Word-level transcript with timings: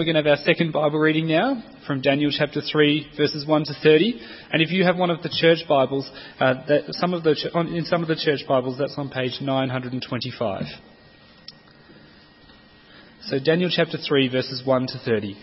We're 0.00 0.06
going 0.06 0.24
to 0.24 0.30
have 0.30 0.38
our 0.38 0.44
second 0.46 0.72
Bible 0.72 0.98
reading 0.98 1.28
now 1.28 1.62
from 1.86 2.00
Daniel 2.00 2.30
chapter 2.32 2.62
3, 2.62 3.12
verses 3.18 3.46
1 3.46 3.64
to 3.64 3.74
30. 3.82 4.18
And 4.50 4.62
if 4.62 4.70
you 4.70 4.82
have 4.82 4.96
one 4.96 5.10
of 5.10 5.22
the 5.22 5.28
church 5.28 5.68
Bibles, 5.68 6.10
uh, 6.40 6.54
that 6.68 6.84
some 6.92 7.12
of 7.12 7.22
the, 7.22 7.36
in 7.76 7.84
some 7.84 8.00
of 8.00 8.08
the 8.08 8.16
church 8.16 8.40
Bibles, 8.48 8.78
that's 8.78 8.94
on 8.96 9.10
page 9.10 9.42
925. 9.42 10.62
So, 13.24 13.38
Daniel 13.44 13.68
chapter 13.70 13.98
3, 13.98 14.30
verses 14.30 14.62
1 14.64 14.86
to 14.86 14.98
30. 15.04 15.36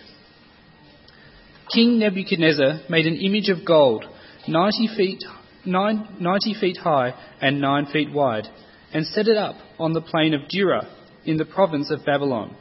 King 1.71 2.00
Nebuchadnezzar 2.00 2.80
made 2.89 3.05
an 3.05 3.18
image 3.18 3.50
of 3.50 3.64
gold, 3.64 4.05
90 4.48 4.89
feet, 4.98 5.24
90 5.68 6.55
feet 6.60 6.78
high 6.78 7.14
and 7.39 7.62
9 7.62 7.86
feet 7.94 8.12
wide, 8.12 8.48
and 8.92 9.05
set 9.05 9.28
it 9.28 9.38
up 9.38 9.58
on 9.78 9.94
the 9.94 10.02
plain 10.02 10.34
of 10.34 10.50
Dura 10.50 10.88
in 11.26 11.38
the 11.38 11.46
province 11.46 11.92
of 11.92 12.04
Babylon. 12.04 12.55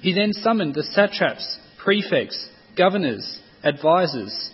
He 0.00 0.12
then 0.12 0.32
summoned 0.32 0.74
the 0.74 0.82
satraps, 0.82 1.58
prefects, 1.82 2.48
governors, 2.76 3.40
advisers, 3.64 4.50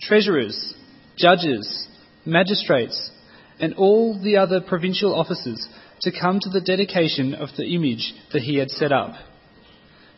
treasurers, 0.00 0.74
judges, 1.16 1.88
magistrates, 2.24 3.10
and 3.60 3.74
all 3.74 4.20
the 4.22 4.36
other 4.36 4.60
provincial 4.60 5.14
officers 5.14 5.66
to 6.00 6.12
come 6.12 6.40
to 6.40 6.50
the 6.50 6.60
dedication 6.60 7.34
of 7.34 7.50
the 7.56 7.64
image 7.74 8.14
that 8.32 8.42
he 8.42 8.58
had 8.58 8.70
set 8.70 8.92
up. 8.92 9.14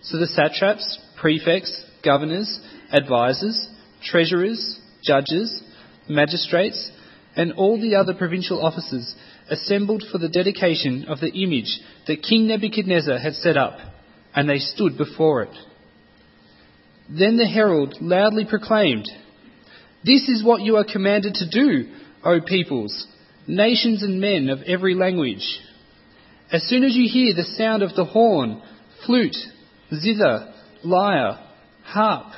So 0.02 0.18
the 0.18 0.26
satraps, 0.26 0.98
prefects, 1.20 1.84
governors, 2.04 2.60
advisers, 2.92 3.68
treasurers, 4.02 4.80
judges, 5.02 5.62
magistrates, 6.08 6.90
and 7.36 7.52
all 7.52 7.80
the 7.80 7.94
other 7.96 8.14
provincial 8.14 8.64
officers 8.64 9.14
assembled 9.50 10.04
for 10.10 10.18
the 10.18 10.28
dedication 10.28 11.06
of 11.08 11.20
the 11.20 11.30
image 11.30 11.80
that 12.06 12.22
King 12.22 12.48
Nebuchadnezzar 12.48 13.18
had 13.18 13.34
set 13.34 13.56
up, 13.56 13.78
and 14.34 14.48
they 14.48 14.58
stood 14.58 14.96
before 14.96 15.42
it. 15.42 15.56
Then 17.08 17.36
the 17.36 17.46
herald 17.46 17.96
loudly 18.00 18.44
proclaimed, 18.44 19.06
This 20.04 20.28
is 20.28 20.44
what 20.44 20.60
you 20.60 20.76
are 20.76 20.84
commanded 20.84 21.34
to 21.34 21.48
do, 21.48 21.88
O 22.24 22.40
peoples, 22.40 23.06
nations 23.46 24.02
and 24.02 24.20
men 24.20 24.50
of 24.50 24.62
every 24.66 24.94
language. 24.94 25.60
As 26.52 26.62
soon 26.64 26.84
as 26.84 26.94
you 26.94 27.08
hear 27.10 27.34
the 27.34 27.44
sound 27.56 27.82
of 27.82 27.94
the 27.94 28.04
horn, 28.04 28.62
flute, 29.06 29.36
zither, 29.94 30.52
lyre, 30.84 31.38
harp, 31.82 32.32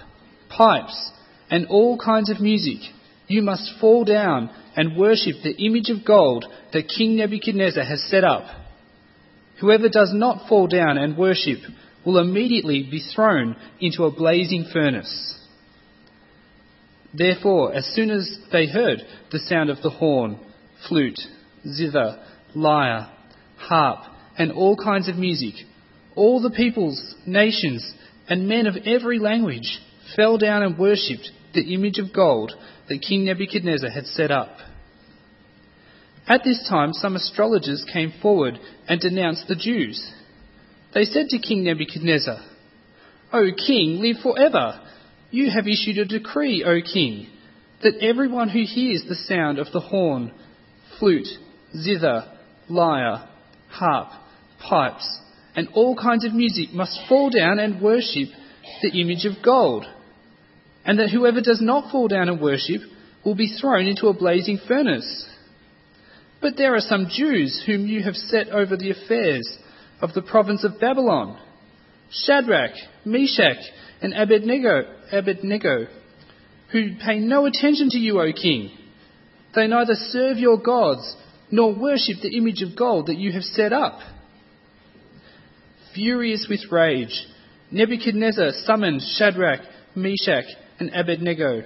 pipes, 0.48 1.10
and 1.50 1.66
all 1.66 1.98
kinds 1.98 2.30
of 2.30 2.40
music, 2.40 2.78
you 3.26 3.42
must 3.42 3.72
fall 3.80 4.04
down 4.04 4.50
and 4.76 4.96
worship 4.96 5.36
the 5.42 5.56
image 5.64 5.90
of 5.90 6.04
gold 6.04 6.44
that 6.72 6.88
King 6.88 7.16
Nebuchadnezzar 7.16 7.84
has 7.84 8.02
set 8.08 8.24
up. 8.24 8.44
Whoever 9.60 9.88
does 9.88 10.12
not 10.12 10.48
fall 10.48 10.66
down 10.66 10.96
and 10.96 11.16
worship 11.16 11.58
will 12.04 12.18
immediately 12.18 12.82
be 12.82 13.02
thrown 13.14 13.56
into 13.80 14.04
a 14.04 14.10
blazing 14.10 14.64
furnace. 14.72 15.38
Therefore, 17.12 17.74
as 17.74 17.84
soon 17.94 18.10
as 18.10 18.38
they 18.52 18.66
heard 18.66 19.02
the 19.32 19.38
sound 19.38 19.68
of 19.68 19.82
the 19.82 19.90
horn, 19.90 20.38
flute, 20.88 21.20
zither, 21.66 22.18
lyre, 22.54 23.10
harp, 23.56 24.04
and 24.38 24.52
all 24.52 24.76
kinds 24.76 25.08
of 25.08 25.16
music, 25.16 25.54
all 26.14 26.40
the 26.40 26.50
peoples, 26.50 27.14
nations, 27.26 27.94
and 28.28 28.48
men 28.48 28.66
of 28.66 28.76
every 28.86 29.18
language 29.18 29.80
fell 30.16 30.38
down 30.38 30.62
and 30.62 30.78
worshipped 30.78 31.30
the 31.52 31.74
image 31.74 31.98
of 31.98 32.12
gold 32.12 32.52
that 32.88 33.02
King 33.02 33.24
Nebuchadnezzar 33.24 33.90
had 33.90 34.06
set 34.06 34.30
up. 34.30 34.56
At 36.30 36.44
this 36.44 36.64
time, 36.68 36.92
some 36.92 37.16
astrologers 37.16 37.84
came 37.92 38.12
forward 38.22 38.56
and 38.86 39.00
denounced 39.00 39.48
the 39.48 39.56
Jews. 39.56 40.00
They 40.94 41.04
said 41.04 41.28
to 41.30 41.40
King 41.40 41.64
Nebuchadnezzar, 41.64 42.38
O 43.32 43.50
king, 43.66 44.00
live 44.00 44.22
forever. 44.22 44.80
You 45.32 45.50
have 45.50 45.66
issued 45.66 45.98
a 45.98 46.04
decree, 46.04 46.62
O 46.64 46.80
king, 46.82 47.26
that 47.82 48.00
everyone 48.00 48.48
who 48.48 48.62
hears 48.62 49.02
the 49.08 49.16
sound 49.16 49.58
of 49.58 49.72
the 49.72 49.80
horn, 49.80 50.30
flute, 51.00 51.26
zither, 51.76 52.24
lyre, 52.68 53.28
harp, 53.68 54.10
pipes, 54.60 55.20
and 55.56 55.66
all 55.74 55.96
kinds 55.96 56.24
of 56.24 56.32
music 56.32 56.72
must 56.72 57.08
fall 57.08 57.30
down 57.30 57.58
and 57.58 57.82
worship 57.82 58.28
the 58.82 59.00
image 59.00 59.24
of 59.24 59.42
gold, 59.44 59.84
and 60.84 61.00
that 61.00 61.10
whoever 61.10 61.40
does 61.40 61.60
not 61.60 61.90
fall 61.90 62.06
down 62.06 62.28
and 62.28 62.40
worship 62.40 62.82
will 63.24 63.34
be 63.34 63.56
thrown 63.60 63.86
into 63.86 64.06
a 64.06 64.14
blazing 64.14 64.60
furnace. 64.68 65.26
But 66.40 66.56
there 66.56 66.74
are 66.74 66.80
some 66.80 67.08
Jews 67.10 67.62
whom 67.66 67.86
you 67.86 68.02
have 68.02 68.16
set 68.16 68.48
over 68.48 68.76
the 68.76 68.90
affairs 68.90 69.58
of 70.00 70.14
the 70.14 70.22
province 70.22 70.64
of 70.64 70.80
Babylon 70.80 71.38
Shadrach, 72.10 72.72
Meshach, 73.04 73.58
and 74.02 74.14
Abednego, 74.14 74.82
Abednego, 75.12 75.86
who 76.72 76.96
pay 76.96 77.18
no 77.18 77.46
attention 77.46 77.88
to 77.90 77.98
you, 77.98 78.20
O 78.20 78.32
king. 78.32 78.70
They 79.54 79.66
neither 79.66 79.94
serve 79.94 80.38
your 80.38 80.58
gods 80.58 81.16
nor 81.50 81.74
worship 81.74 82.16
the 82.22 82.36
image 82.36 82.62
of 82.62 82.76
gold 82.76 83.06
that 83.06 83.18
you 83.18 83.32
have 83.32 83.42
set 83.42 83.72
up. 83.72 84.00
Furious 85.94 86.46
with 86.48 86.70
rage, 86.70 87.26
Nebuchadnezzar 87.70 88.50
summoned 88.64 89.02
Shadrach, 89.16 89.60
Meshach, 89.94 90.46
and 90.78 90.90
Abednego. 90.94 91.64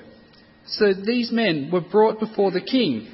So 0.66 0.94
these 0.94 1.30
men 1.30 1.70
were 1.70 1.82
brought 1.82 2.20
before 2.20 2.50
the 2.50 2.60
king. 2.60 3.13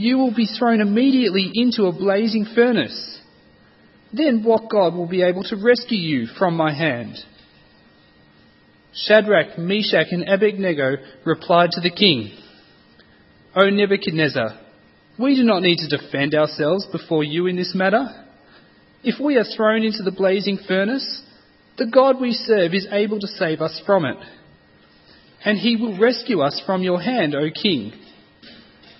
you 0.00 0.18
will 0.18 0.34
be 0.34 0.46
thrown 0.46 0.80
immediately 0.80 1.50
into 1.54 1.84
a 1.84 1.92
blazing 1.92 2.46
furnace. 2.54 3.20
Then 4.12 4.42
what 4.44 4.70
God 4.70 4.94
will 4.94 5.08
be 5.08 5.22
able 5.22 5.42
to 5.44 5.56
rescue 5.56 5.98
you 5.98 6.26
from 6.38 6.56
my 6.56 6.72
hand? 6.72 7.16
Shadrach, 8.94 9.58
Meshach, 9.58 10.06
and 10.10 10.28
Abednego 10.28 10.96
replied 11.24 11.70
to 11.72 11.80
the 11.80 11.90
king, 11.90 12.32
O 13.54 13.68
Nebuchadnezzar, 13.68 14.58
we 15.18 15.34
do 15.34 15.44
not 15.44 15.62
need 15.62 15.78
to 15.78 15.96
defend 15.96 16.34
ourselves 16.34 16.86
before 16.90 17.24
you 17.24 17.46
in 17.46 17.56
this 17.56 17.74
matter. 17.74 18.06
If 19.02 19.20
we 19.20 19.36
are 19.36 19.44
thrown 19.44 19.82
into 19.82 20.02
the 20.02 20.10
blazing 20.10 20.58
furnace, 20.66 21.22
the 21.78 21.86
God 21.86 22.20
we 22.20 22.32
serve 22.32 22.74
is 22.74 22.88
able 22.90 23.20
to 23.20 23.26
save 23.26 23.60
us 23.60 23.80
from 23.84 24.04
it, 24.04 24.16
and 25.44 25.58
he 25.58 25.76
will 25.76 25.98
rescue 25.98 26.40
us 26.40 26.62
from 26.64 26.82
your 26.82 27.00
hand, 27.00 27.34
O 27.34 27.48
king. 27.50 27.92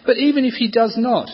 But 0.07 0.19
even 0.19 0.45
if 0.45 0.55
he 0.55 0.69
does 0.71 0.95
not, 0.97 1.29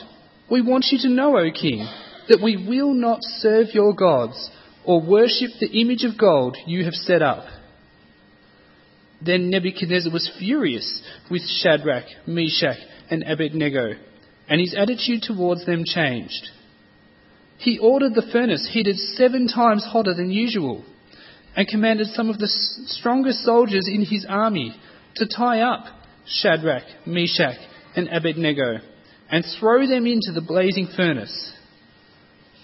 we 0.50 0.62
want 0.62 0.86
you 0.90 0.98
to 1.02 1.08
know, 1.08 1.36
O 1.38 1.50
king, 1.52 1.86
that 2.28 2.40
we 2.42 2.56
will 2.56 2.94
not 2.94 3.18
serve 3.22 3.68
your 3.74 3.94
gods 3.94 4.50
or 4.84 5.00
worship 5.00 5.50
the 5.60 5.80
image 5.80 6.04
of 6.04 6.18
gold 6.18 6.56
you 6.66 6.84
have 6.84 6.94
set 6.94 7.22
up. 7.22 7.44
Then 9.24 9.50
Nebuchadnezzar 9.50 10.12
was 10.12 10.30
furious 10.38 11.02
with 11.30 11.42
Shadrach, 11.42 12.06
Meshach, 12.26 12.78
and 13.10 13.22
Abednego, 13.22 13.92
and 14.48 14.60
his 14.60 14.74
attitude 14.76 15.22
towards 15.22 15.64
them 15.64 15.84
changed. 15.84 16.48
He 17.58 17.78
ordered 17.78 18.14
the 18.14 18.28
furnace 18.32 18.68
heated 18.72 18.96
seven 18.96 19.46
times 19.46 19.84
hotter 19.84 20.14
than 20.14 20.30
usual, 20.30 20.84
and 21.54 21.68
commanded 21.68 22.08
some 22.08 22.30
of 22.30 22.38
the 22.38 22.48
strongest 22.48 23.44
soldiers 23.44 23.86
in 23.86 24.04
his 24.04 24.26
army 24.28 24.74
to 25.16 25.26
tie 25.26 25.60
up 25.60 25.84
Shadrach, 26.26 26.84
Meshach, 27.06 27.58
and 27.96 28.08
Abednego 28.08 28.78
and 29.30 29.44
throw 29.58 29.86
them 29.86 30.06
into 30.06 30.32
the 30.32 30.44
blazing 30.46 30.88
furnace. 30.94 31.52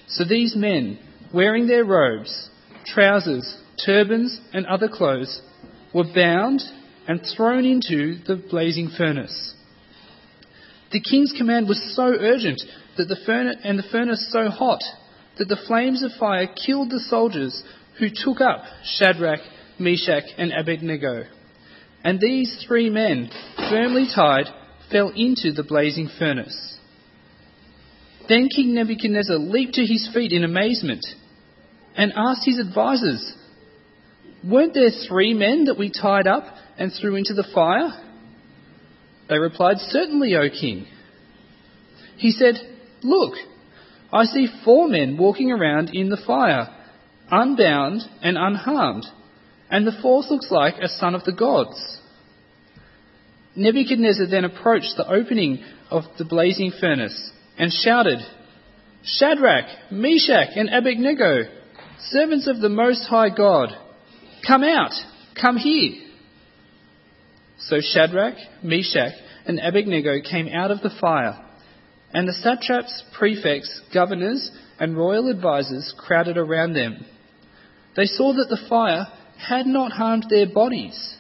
So 0.09 0.25
these 0.25 0.55
men, 0.55 0.99
wearing 1.33 1.67
their 1.67 1.85
robes, 1.85 2.51
trousers, 2.87 3.57
turbans, 3.85 4.41
and 4.53 4.67
other 4.67 4.89
clothes, 4.89 5.41
were 5.95 6.05
bound 6.15 6.63
and 7.07 7.21
thrown 7.37 7.65
into 7.65 8.19
the 8.27 8.37
blazing 8.51 8.91
furnace. 8.97 9.55
The 10.93 11.01
king's 11.01 11.35
command 11.37 11.69
was 11.69 11.95
so 11.95 12.05
urgent 12.05 12.63
that 12.97 13.09
the 13.09 13.19
furnace, 13.27 13.57
and 13.65 13.79
the 13.79 13.89
furnace 13.91 14.29
so 14.31 14.49
hot 14.49 14.83
that 15.39 15.49
the 15.49 15.61
flames 15.67 16.03
of 16.03 16.13
fire 16.19 16.49
killed 16.67 16.91
the 16.91 17.05
soldiers 17.09 17.63
who 17.99 18.09
took 18.09 18.41
up 18.41 18.65
Shadrach, 18.85 19.41
Meshach, 19.79 20.25
and 20.37 20.53
Abednego. 20.53 21.25
And 22.05 22.21
these 22.21 22.65
three 22.67 22.91
men, 22.91 23.31
firmly 23.71 24.07
tied, 24.15 24.47
fell 24.91 25.11
into 25.15 25.53
the 25.53 25.63
blazing 25.63 26.09
furnace. 26.19 26.77
Then 28.29 28.49
King 28.49 28.75
Nebuchadnezzar 28.75 29.37
leaped 29.37 29.75
to 29.75 29.87
his 29.87 30.09
feet 30.13 30.33
in 30.33 30.45
amazement 30.45 31.05
and 31.97 32.13
asked 32.15 32.45
his 32.45 32.61
advisers, 32.61 33.35
Weren't 34.45 34.75
there 34.75 34.91
three 35.09 35.35
men 35.35 35.65
that 35.65 35.79
we 35.79 35.91
tied 35.91 36.27
up 36.27 36.45
and 36.77 36.93
threw 36.93 37.17
into 37.17 37.35
the 37.35 37.49
fire? 37.55 37.91
They 39.29 39.39
replied, 39.39 39.79
Certainly, 39.79 40.37
O 40.37 40.49
king. 40.49 40.87
He 42.17 42.31
said, 42.31 42.55
Look, 43.03 43.35
I 44.13 44.25
see 44.25 44.49
four 44.65 44.89
men 44.89 45.17
walking 45.19 45.53
around 45.53 45.91
in 45.93 46.09
the 46.09 46.21
fire, 46.27 46.69
unbound 47.31 48.03
and 48.23 48.37
unharmed, 48.39 49.07
and 49.71 49.87
the 49.87 49.99
fourth 50.03 50.31
looks 50.31 50.51
like 50.51 50.75
a 50.79 50.89
son 50.89 51.15
of 51.15 51.25
the 51.25 51.33
gods. 51.33 51.99
Nebuchadnezzar 53.59 54.27
then 54.27 54.45
approached 54.45 54.95
the 54.97 55.09
opening 55.09 55.65
of 55.91 56.05
the 56.17 56.25
blazing 56.25 56.73
furnace 56.81 57.33
and 57.59 57.73
shouted, 57.73 58.21
Shadrach, 59.03 59.67
Meshach, 59.91 60.51
and 60.55 60.69
Abednego, 60.69 61.43
servants 61.99 62.47
of 62.47 62.61
the 62.61 62.69
Most 62.69 63.07
High 63.07 63.31
God, 63.31 63.71
come 64.47 64.63
out, 64.63 64.93
come 65.41 65.57
here. 65.57 66.05
So 67.59 67.81
Shadrach, 67.81 68.37
Meshach, 68.63 69.15
and 69.45 69.59
Abednego 69.59 70.21
came 70.21 70.49
out 70.49 70.71
of 70.71 70.81
the 70.81 70.95
fire, 71.01 71.45
and 72.13 72.29
the 72.29 72.33
satraps, 72.35 73.03
prefects, 73.19 73.81
governors, 73.93 74.51
and 74.79 74.97
royal 74.97 75.29
advisers 75.29 75.93
crowded 75.99 76.39
around 76.39 76.75
them. 76.75 77.05
They 77.97 78.07
saw 78.07 78.35
that 78.35 78.47
the 78.49 78.69
fire 78.69 79.09
had 79.37 79.67
not 79.67 79.91
harmed 79.91 80.27
their 80.31 80.49
bodies, 80.49 81.17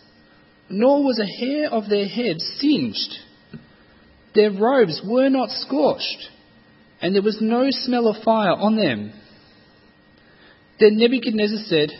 nor 0.70 1.02
was 1.02 1.18
a 1.18 1.40
hair 1.40 1.70
of 1.70 1.88
their 1.88 2.06
head 2.06 2.40
singed. 2.40 3.14
Their 4.34 4.50
robes 4.50 5.00
were 5.04 5.28
not 5.28 5.50
scorched, 5.50 6.28
and 7.00 7.14
there 7.14 7.22
was 7.22 7.38
no 7.40 7.66
smell 7.70 8.08
of 8.08 8.22
fire 8.22 8.52
on 8.52 8.76
them. 8.76 9.12
Then 10.78 10.98
Nebuchadnezzar 10.98 11.64
said, 11.66 11.90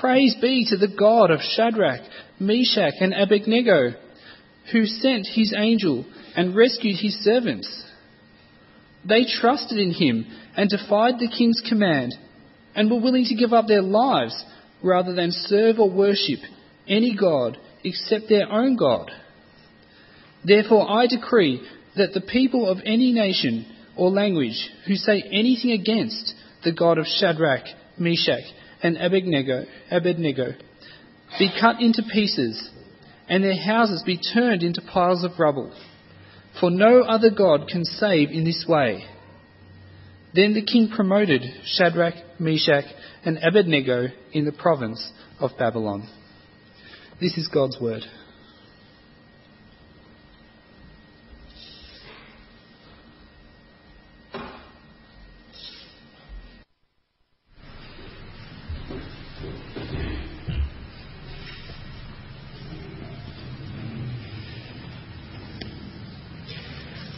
Praise 0.00 0.36
be 0.40 0.66
to 0.70 0.76
the 0.76 0.88
God 0.88 1.30
of 1.30 1.40
Shadrach, 1.40 2.02
Meshach, 2.40 2.94
and 3.00 3.14
Abednego, 3.14 3.94
who 4.72 4.86
sent 4.86 5.26
his 5.26 5.54
angel 5.56 6.04
and 6.36 6.56
rescued 6.56 6.96
his 7.00 7.14
servants. 7.22 7.84
They 9.06 9.24
trusted 9.24 9.78
in 9.78 9.92
him 9.92 10.26
and 10.56 10.68
defied 10.68 11.18
the 11.18 11.28
king's 11.28 11.62
command, 11.68 12.14
and 12.74 12.90
were 12.90 13.00
willing 13.00 13.24
to 13.26 13.36
give 13.36 13.52
up 13.52 13.68
their 13.68 13.82
lives 13.82 14.44
rather 14.82 15.14
than 15.14 15.30
serve 15.30 15.78
or 15.78 15.90
worship 15.90 16.40
any 16.88 17.16
god 17.16 17.56
except 17.84 18.28
their 18.28 18.50
own 18.50 18.76
God. 18.76 19.10
Therefore, 20.44 20.90
I 20.90 21.06
decree 21.06 21.66
that 21.96 22.12
the 22.12 22.20
people 22.20 22.68
of 22.68 22.78
any 22.84 23.12
nation 23.12 23.66
or 23.96 24.10
language 24.10 24.70
who 24.86 24.94
say 24.94 25.22
anything 25.22 25.70
against 25.70 26.34
the 26.64 26.72
God 26.72 26.98
of 26.98 27.06
Shadrach, 27.06 27.64
Meshach, 27.98 28.42
and 28.82 28.96
Abednego, 28.96 29.64
Abednego 29.90 30.54
be 31.38 31.50
cut 31.60 31.80
into 31.80 32.02
pieces, 32.12 32.70
and 33.28 33.42
their 33.42 33.56
houses 33.56 34.02
be 34.04 34.18
turned 34.18 34.62
into 34.62 34.80
piles 34.82 35.24
of 35.24 35.38
rubble. 35.38 35.74
For 36.60 36.70
no 36.70 37.02
other 37.02 37.30
God 37.30 37.68
can 37.68 37.84
save 37.84 38.30
in 38.30 38.44
this 38.44 38.64
way. 38.68 39.04
Then 40.34 40.54
the 40.54 40.64
king 40.64 40.90
promoted 40.94 41.42
Shadrach, 41.64 42.14
Meshach, 42.38 42.84
and 43.24 43.38
Abednego 43.38 44.08
in 44.32 44.44
the 44.44 44.52
province 44.52 45.12
of 45.40 45.50
Babylon. 45.58 46.08
This 47.20 47.38
is 47.38 47.46
God's 47.46 47.80
word. 47.80 48.02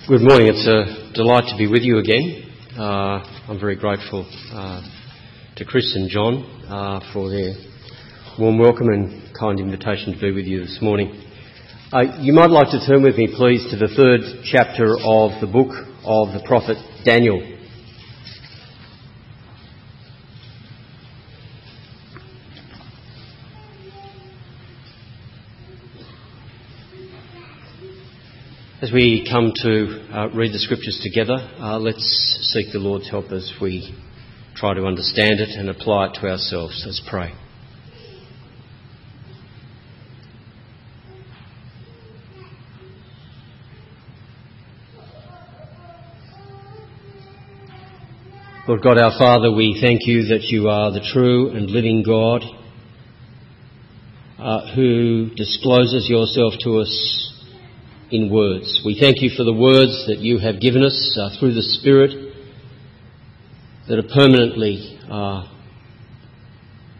Good 0.06 0.20
morning. 0.20 0.48
It's 0.48 0.66
a 0.66 1.12
delight 1.14 1.44
to 1.48 1.56
be 1.56 1.66
with 1.66 1.82
you 1.82 1.96
again. 1.96 2.52
Uh, 2.78 3.24
I'm 3.48 3.58
very 3.58 3.76
grateful 3.76 4.30
uh, 4.52 4.82
to 5.56 5.64
Chris 5.64 5.90
and 5.96 6.10
John 6.10 6.44
uh, 6.68 7.00
for 7.14 7.30
their 7.30 7.54
warm 8.38 8.58
welcome 8.58 8.88
and 8.90 9.25
kind 9.38 9.60
invitation 9.60 10.12
to 10.12 10.20
be 10.20 10.32
with 10.32 10.46
you 10.46 10.60
this 10.60 10.78
morning. 10.80 11.22
Uh, 11.92 12.18
you 12.20 12.32
might 12.32 12.50
like 12.50 12.70
to 12.70 12.84
turn 12.86 13.02
with 13.02 13.16
me, 13.16 13.28
please, 13.36 13.64
to 13.70 13.76
the 13.76 13.88
third 13.88 14.20
chapter 14.44 14.96
of 14.98 15.40
the 15.40 15.46
book 15.46 15.70
of 16.04 16.32
the 16.32 16.42
prophet 16.46 16.76
Daniel. 17.04 17.40
As 28.82 28.92
we 28.92 29.26
come 29.30 29.52
to 29.62 30.06
uh, 30.12 30.28
read 30.34 30.52
the 30.52 30.58
scriptures 30.58 31.00
together, 31.02 31.36
uh, 31.58 31.78
let's 31.78 32.38
seek 32.52 32.72
the 32.72 32.78
Lord's 32.78 33.08
help 33.08 33.32
as 33.32 33.52
we 33.60 33.94
try 34.54 34.74
to 34.74 34.84
understand 34.84 35.40
it 35.40 35.50
and 35.50 35.68
apply 35.68 36.06
it 36.06 36.14
to 36.20 36.28
ourselves. 36.28 36.82
Let's 36.84 37.02
pray. 37.08 37.32
Lord 48.68 48.82
God 48.82 48.98
our 48.98 49.16
Father, 49.16 49.52
we 49.52 49.78
thank 49.80 50.08
you 50.08 50.24
that 50.34 50.42
you 50.42 50.66
are 50.68 50.90
the 50.90 51.08
true 51.12 51.50
and 51.50 51.70
living 51.70 52.02
God 52.02 52.42
uh, 54.40 54.74
who 54.74 55.30
discloses 55.36 56.08
yourself 56.10 56.54
to 56.64 56.78
us 56.78 57.32
in 58.10 58.28
words. 58.28 58.82
We 58.84 58.98
thank 58.98 59.22
you 59.22 59.30
for 59.36 59.44
the 59.44 59.52
words 59.52 60.06
that 60.08 60.18
you 60.18 60.38
have 60.38 60.60
given 60.60 60.82
us 60.82 61.16
uh, 61.16 61.38
through 61.38 61.54
the 61.54 61.62
Spirit 61.62 62.10
that 63.86 64.00
are 64.00 64.12
permanently 64.12 64.98
uh, 65.08 65.46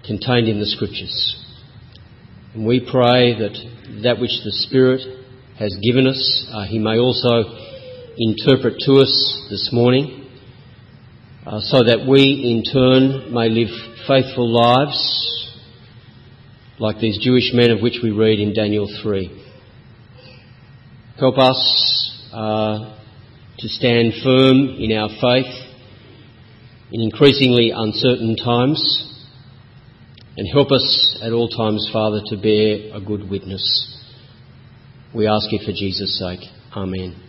contained 0.07 0.47
in 0.47 0.61
the 0.61 0.67
Scriptures. 0.67 1.35
And 2.55 2.65
we 2.65 2.79
pray 2.79 3.35
that 3.41 4.03
that 4.05 4.21
which 4.21 4.39
the 4.45 4.53
Spirit 4.53 5.01
has 5.59 5.77
given 5.83 6.07
us, 6.07 6.47
uh, 6.53 6.65
He 6.65 6.79
may 6.79 7.01
also 7.01 7.43
interpret 8.17 8.79
to 8.87 9.03
us 9.03 9.47
this 9.51 9.71
morning, 9.73 10.26
uh, 11.47 11.61
so 11.61 11.85
that 11.85 12.05
we 12.09 12.23
in 12.23 12.65
turn 12.65 13.33
may 13.33 13.49
live 13.49 13.71
faithful 14.09 14.51
lives 14.51 15.53
like 16.79 16.99
these 16.99 17.19
Jewish 17.23 17.53
men 17.55 17.71
of 17.71 17.81
which 17.81 18.01
we 18.03 18.11
read 18.11 18.41
in 18.41 18.53
Daniel 18.53 18.89
3. 19.03 19.45
Help 21.19 21.39
us 21.39 22.29
uh, 22.33 22.99
to 23.59 23.69
stand 23.69 24.13
firm 24.23 24.77
in 24.79 24.93
our 24.93 25.09
faith 25.21 25.67
in 26.93 27.01
increasingly 27.01 27.73
uncertain 27.75 28.37
times, 28.37 29.03
and 30.37 30.47
help 30.53 30.71
us 30.71 31.19
at 31.23 31.33
all 31.33 31.49
times, 31.49 31.89
Father, 31.93 32.21
to 32.27 32.37
bear 32.37 32.95
a 32.95 33.01
good 33.01 33.29
witness. 33.29 33.97
We 35.15 35.27
ask 35.27 35.51
you 35.51 35.61
for 35.65 35.73
Jesus' 35.73 36.19
sake. 36.19 36.41
Amen. 36.75 37.26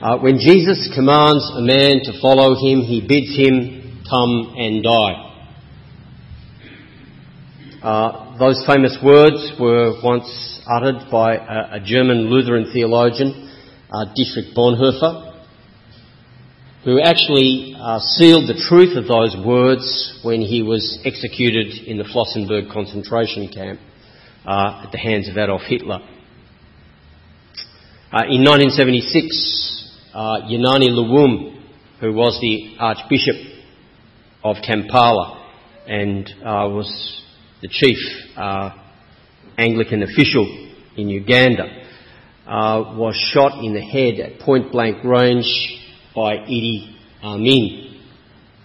Uh, 0.00 0.16
when 0.18 0.38
Jesus 0.38 0.88
commands 0.94 1.42
a 1.56 1.60
man 1.60 1.98
to 2.04 2.20
follow 2.22 2.54
him, 2.54 2.82
he 2.82 3.00
bids 3.00 3.34
him 3.34 4.04
come 4.08 4.54
and 4.56 4.80
die. 4.84 5.24
Uh, 7.82 8.38
those 8.38 8.62
famous 8.64 8.96
words 9.02 9.52
were 9.58 10.00
once 10.04 10.62
uttered 10.70 11.10
by 11.10 11.34
a, 11.34 11.78
a 11.78 11.80
German 11.84 12.30
Lutheran 12.30 12.70
theologian, 12.72 13.50
uh, 13.90 14.04
Dietrich 14.14 14.54
Bonhoeffer, 14.56 15.42
who 16.84 17.00
actually 17.02 17.74
uh, 17.76 17.98
sealed 17.98 18.48
the 18.48 18.64
truth 18.68 18.96
of 18.96 19.08
those 19.08 19.34
words 19.44 20.20
when 20.22 20.40
he 20.40 20.62
was 20.62 21.00
executed 21.04 21.74
in 21.88 21.98
the 21.98 22.04
Flossenburg 22.04 22.72
concentration 22.72 23.48
camp 23.48 23.80
uh, 24.46 24.84
at 24.84 24.92
the 24.92 24.98
hands 24.98 25.28
of 25.28 25.36
Adolf 25.36 25.62
Hitler. 25.62 25.98
Uh, 28.10 28.30
in 28.30 28.44
1976, 28.46 29.77
uh, 30.18 30.40
Janani 30.50 30.88
Luwum, 30.88 31.62
who 32.00 32.12
was 32.12 32.40
the 32.40 32.74
Archbishop 32.80 33.36
of 34.42 34.56
Kampala 34.66 35.46
and 35.86 36.28
was 36.42 37.22
the 37.62 37.68
chief 37.68 37.96
uh, 38.36 38.70
Anglican 39.56 40.02
official 40.02 40.72
in 40.96 41.08
Uganda, 41.08 41.66
uh, 42.48 42.96
was 42.96 43.14
shot 43.32 43.62
in 43.64 43.74
the 43.74 43.80
head 43.80 44.18
at 44.18 44.40
point 44.40 44.72
blank 44.72 45.04
range 45.04 45.46
by 46.16 46.38
Idi 46.38 46.96
Amin, 47.22 48.02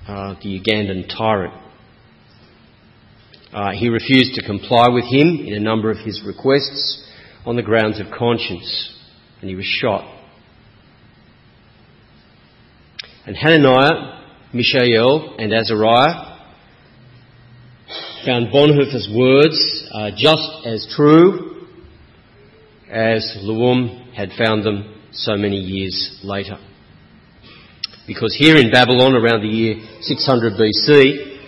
uh, 0.08 0.34
the 0.42 0.60
Ugandan 0.60 1.08
tyrant. 1.08 1.54
Uh, 3.54 3.74
he 3.74 3.90
refused 3.90 4.34
to 4.34 4.44
comply 4.44 4.88
with 4.90 5.06
him 5.06 5.38
in 5.46 5.54
a 5.54 5.60
number 5.60 5.92
of 5.92 5.98
his 6.00 6.24
requests 6.26 7.08
on 7.46 7.56
the 7.56 7.62
grounds 7.62 8.00
of 8.00 8.08
conscience, 8.18 8.98
and 9.40 9.52
he 9.52 9.56
was 9.56 9.66
shot. 9.66 10.23
And 13.26 13.38
Hananiah, 13.38 14.20
Mishael, 14.54 15.36
and 15.40 15.54
Azariah 15.54 16.34
found 18.26 18.48
Bonhoeffer's 18.48 19.10
words 19.16 19.88
uh, 19.94 20.12
just 20.18 20.66
as 20.66 20.94
true 20.94 21.68
as 22.92 23.38
Luwum 23.44 24.14
had 24.14 24.32
found 24.38 24.66
them 24.66 25.00
so 25.14 25.38
many 25.38 25.56
years 25.56 26.20
later. 26.22 26.58
Because 28.08 28.36
here 28.38 28.58
in 28.58 28.72
Babylon, 28.72 29.16
around 29.16 29.42
the 29.42 29.48
year 29.48 29.76
600 30.02 30.54
BC, 30.60 31.40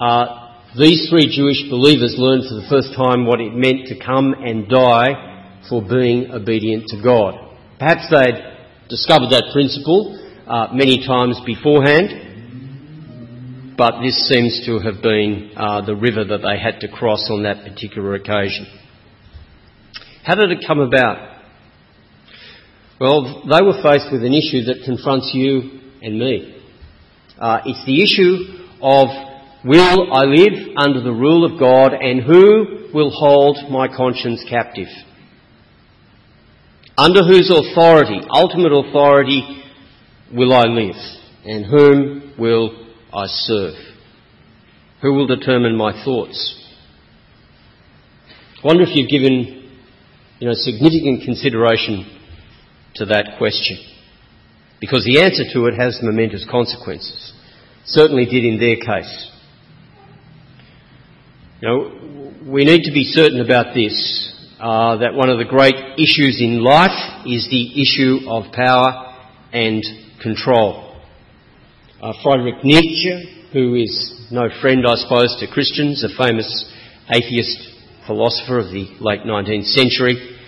uh, 0.00 0.58
these 0.76 1.08
three 1.08 1.30
Jewish 1.30 1.70
believers 1.70 2.16
learned 2.18 2.48
for 2.48 2.56
the 2.56 2.66
first 2.68 2.96
time 2.96 3.26
what 3.26 3.40
it 3.40 3.54
meant 3.54 3.86
to 3.86 4.04
come 4.04 4.34
and 4.34 4.68
die 4.68 5.60
for 5.68 5.82
being 5.82 6.32
obedient 6.32 6.88
to 6.88 7.00
God. 7.00 7.34
Perhaps 7.78 8.10
they'd 8.10 8.88
discovered 8.88 9.30
that 9.30 9.50
principle 9.52 10.18
uh, 10.46 10.68
many 10.72 11.06
times 11.06 11.40
beforehand, 11.46 13.76
but 13.76 14.02
this 14.02 14.28
seems 14.28 14.64
to 14.66 14.78
have 14.80 15.00
been 15.02 15.52
uh, 15.56 15.80
the 15.84 15.96
river 15.96 16.24
that 16.24 16.38
they 16.38 16.58
had 16.58 16.80
to 16.80 16.88
cross 16.88 17.28
on 17.30 17.42
that 17.44 17.64
particular 17.64 18.14
occasion. 18.14 18.66
How 20.24 20.34
did 20.34 20.50
it 20.50 20.64
come 20.66 20.80
about? 20.80 21.30
Well, 23.00 23.44
they 23.48 23.64
were 23.64 23.80
faced 23.82 24.12
with 24.12 24.22
an 24.22 24.34
issue 24.34 24.64
that 24.66 24.82
confronts 24.84 25.30
you 25.34 25.80
and 26.02 26.18
me. 26.18 26.62
Uh, 27.38 27.60
it's 27.64 27.84
the 27.84 28.02
issue 28.02 28.66
of 28.80 29.08
will 29.64 30.12
I 30.12 30.24
live 30.24 30.76
under 30.76 31.00
the 31.00 31.12
rule 31.12 31.44
of 31.44 31.58
God 31.58 31.94
and 31.94 32.22
who 32.22 32.90
will 32.94 33.10
hold 33.10 33.58
my 33.70 33.88
conscience 33.88 34.44
captive? 34.48 34.88
Under 36.96 37.24
whose 37.24 37.50
authority, 37.50 38.20
ultimate 38.30 38.72
authority, 38.72 39.62
will 40.32 40.52
I 40.52 40.64
live? 40.64 40.96
And 41.44 41.66
whom 41.66 42.34
will 42.38 42.88
I 43.12 43.26
serve? 43.26 43.74
Who 45.02 45.14
will 45.14 45.26
determine 45.26 45.76
my 45.76 45.92
thoughts? 46.04 46.58
I 48.62 48.66
wonder 48.66 48.84
if 48.84 48.94
you've 48.94 49.10
given, 49.10 49.70
you 50.38 50.48
know, 50.48 50.54
significant 50.54 51.24
consideration 51.24 52.20
to 52.94 53.06
that 53.06 53.38
question. 53.38 53.78
Because 54.80 55.04
the 55.04 55.20
answer 55.20 55.44
to 55.52 55.66
it 55.66 55.74
has 55.74 55.98
momentous 56.02 56.46
consequences. 56.50 57.32
Certainly 57.84 58.26
did 58.26 58.44
in 58.44 58.58
their 58.58 58.76
case. 58.76 59.30
You 61.60 61.68
know, 61.68 62.50
we 62.50 62.64
need 62.64 62.84
to 62.84 62.92
be 62.92 63.04
certain 63.04 63.40
about 63.40 63.74
this 63.74 64.32
uh, 64.60 64.96
that 64.98 65.14
one 65.14 65.28
of 65.28 65.38
the 65.38 65.44
great 65.44 65.74
issues 65.98 66.40
in 66.40 66.62
life 66.62 67.26
is 67.26 67.48
the 67.50 67.82
issue 67.82 68.30
of 68.30 68.52
power 68.52 69.12
and 69.52 69.82
control. 70.22 71.00
Uh, 72.00 72.12
Friedrich 72.22 72.64
Nietzsche, 72.64 73.48
who 73.52 73.74
is 73.74 74.28
no 74.30 74.48
friend, 74.60 74.84
I 74.86 74.94
suppose, 74.94 75.36
to 75.40 75.46
Christians, 75.46 76.04
a 76.04 76.08
famous 76.16 76.48
atheist 77.10 77.58
philosopher 78.06 78.58
of 78.58 78.66
the 78.66 78.86
late 79.00 79.22
19th 79.22 79.66
century, 79.66 80.38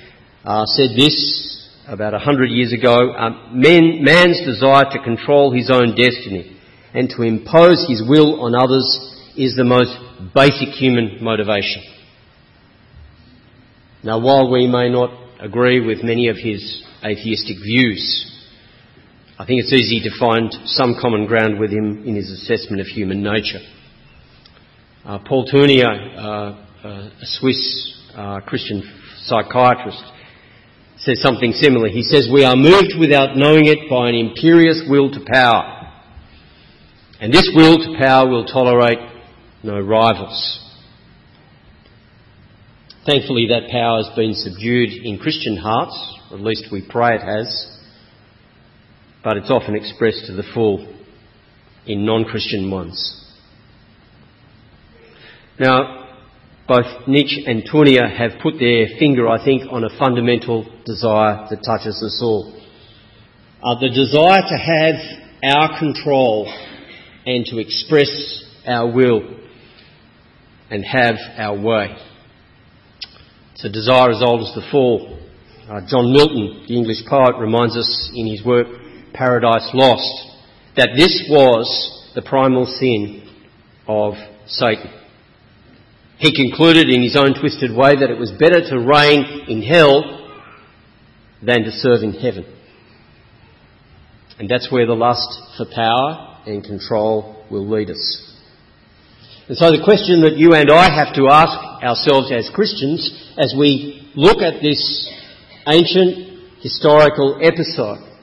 uh, 0.45 0.65
said 0.67 0.91
this 0.97 1.51
about 1.87 2.15
hundred 2.15 2.51
years 2.51 2.73
ago 2.73 3.13
uh, 3.13 3.53
men, 3.53 4.03
man's 4.03 4.41
desire 4.45 4.85
to 4.91 5.03
control 5.03 5.53
his 5.53 5.71
own 5.71 5.95
destiny 5.95 6.59
and 6.95 7.11
to 7.11 7.23
impose 7.23 7.85
his 7.89 8.03
will 8.09 8.41
on 8.41 8.55
others 8.55 8.87
is 9.37 9.55
the 9.57 9.65
most 9.65 9.93
basic 10.35 10.69
human 10.69 11.19
motivation. 11.21 11.83
Now, 14.03 14.21
while 14.21 14.51
we 14.51 14.67
may 14.67 14.89
not 14.91 15.11
agree 15.41 15.85
with 15.85 16.05
many 16.05 16.29
of 16.29 16.37
his 16.37 16.85
atheistic 17.03 17.57
views, 17.57 18.34
I 19.37 19.45
think 19.47 19.63
it's 19.65 19.73
easy 19.73 19.99
to 20.09 20.17
find 20.17 20.55
some 20.65 20.95
common 21.01 21.27
ground 21.27 21.59
with 21.59 21.73
him 21.73 22.05
in 22.07 22.15
his 22.15 22.31
assessment 22.31 22.81
of 22.81 22.87
human 22.87 23.21
nature. 23.21 23.59
Uh, 25.05 25.19
Paul 25.27 25.45
Tournier, 25.47 25.91
uh, 25.91 26.23
uh, 26.23 27.11
a 27.21 27.27
Swiss 27.27 27.99
uh, 28.15 28.41
Christian 28.47 28.83
psychiatrist, 29.25 30.05
says 30.99 31.21
something 31.21 31.51
similar. 31.51 31.89
He 31.89 32.05
says, 32.05 32.29
We 32.33 32.45
are 32.45 32.55
moved 32.55 32.95
without 32.97 33.37
knowing 33.37 33.67
it 33.67 33.91
by 33.91 34.11
an 34.11 34.15
imperious 34.15 34.85
will 34.89 35.11
to 35.11 35.21
power. 35.27 35.91
And 37.21 37.35
this 37.35 37.51
will 37.53 37.79
to 37.79 37.99
power 37.99 38.29
will 38.29 38.45
tolerate 38.45 39.01
no 39.65 39.81
rivals. 39.81 40.61
Thankfully, 43.05 43.49
that 43.49 43.69
power 43.69 44.05
has 44.05 44.15
been 44.15 44.35
subdued 44.35 44.91
in 44.91 45.19
Christian 45.19 45.57
hearts, 45.57 46.21
at 46.31 46.41
least 46.41 46.67
we 46.71 46.87
pray 46.89 47.17
it 47.17 47.21
has, 47.21 47.74
but 49.25 49.39
it's 49.39 49.51
often 49.51 49.75
expressed 49.75 50.27
to 50.27 50.35
the 50.35 50.45
full 50.53 50.87
in 51.87 52.05
non 52.05 52.25
Christian 52.25 52.71
ones. 52.71 53.23
Now, 55.59 56.03
both 56.69 57.09
Nietzsche 57.09 57.45
and 57.47 57.65
Tournier 57.65 58.07
have 58.07 58.41
put 58.43 58.59
their 58.59 58.87
finger, 58.99 59.29
I 59.29 59.43
think, 59.43 59.63
on 59.71 59.83
a 59.83 59.99
fundamental 59.99 60.65
desire 60.85 61.47
that 61.49 61.63
touches 61.65 62.03
us 62.03 62.21
all. 62.23 62.53
Uh, 63.63 63.81
the 63.81 63.89
desire 63.89 64.43
to 64.43 64.57
have 64.57 64.95
our 65.57 65.79
control 65.79 66.47
and 67.27 67.47
to 67.47 67.59
express 67.59 68.45
our 68.67 68.91
will 68.93 69.23
and 70.71 70.85
have 70.85 71.17
our 71.37 71.59
way. 71.59 71.97
It's 73.55 73.65
a 73.65 73.71
desire 73.71 74.11
as 74.11 74.23
old 74.23 74.41
as 74.41 74.55
the 74.55 74.67
fall. 74.71 75.19
Uh, 75.69 75.81
John 75.87 76.13
Milton, 76.13 76.65
the 76.69 76.77
English 76.77 77.07
poet, 77.09 77.37
reminds 77.39 77.77
us 77.77 78.11
in 78.15 78.27
his 78.27 78.45
work 78.45 78.84
Paradise 79.15 79.71
Lost 79.73 80.35
that 80.77 80.91
this 80.97 81.25
was 81.31 82.11
the 82.15 82.23
primal 82.23 82.67
sin 82.67 83.31
of 83.87 84.15
Satan. 84.47 84.91
He 86.19 86.35
concluded 86.35 86.89
in 86.89 87.03
his 87.03 87.17
own 87.17 87.39
twisted 87.39 87.71
way 87.71 87.95
that 87.95 88.11
it 88.11 88.19
was 88.19 88.33
better 88.33 88.61
to 88.61 88.79
reign 88.79 89.47
in 89.49 89.63
hell 89.63 90.03
than 91.43 91.63
to 91.65 91.71
serve 91.71 92.03
in 92.03 92.13
heaven. 92.13 92.45
And 94.39 94.49
that's 94.49 94.71
where 94.71 94.87
the 94.87 94.95
lust 94.95 95.29
for 95.57 95.67
power 95.73 96.43
and 96.47 96.65
control 96.65 97.45
will 97.51 97.69
lead 97.69 97.91
us. 97.91 98.33
And 99.47 99.57
so 99.57 99.71
the 99.71 99.85
question 99.85 100.23
that 100.23 100.37
you 100.37 100.55
and 100.55 100.71
I 100.71 100.91
have 100.91 101.15
to 101.15 101.29
ask 101.29 101.85
ourselves 101.85 102.33
as 102.33 102.51
Christians 102.53 103.35
as 103.39 103.55
we 103.57 104.11
look 104.17 104.39
at 104.39 104.63
this 104.63 104.81
ancient 105.69 106.63
historical 106.63 107.39
episode 107.43 108.14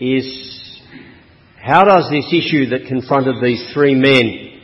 is 0.00 0.80
how 1.56 1.84
does 1.84 2.08
this 2.10 2.26
issue 2.32 2.70
that 2.70 2.86
confronted 2.86 3.42
these 3.42 3.72
three 3.74 3.94
men 3.94 4.60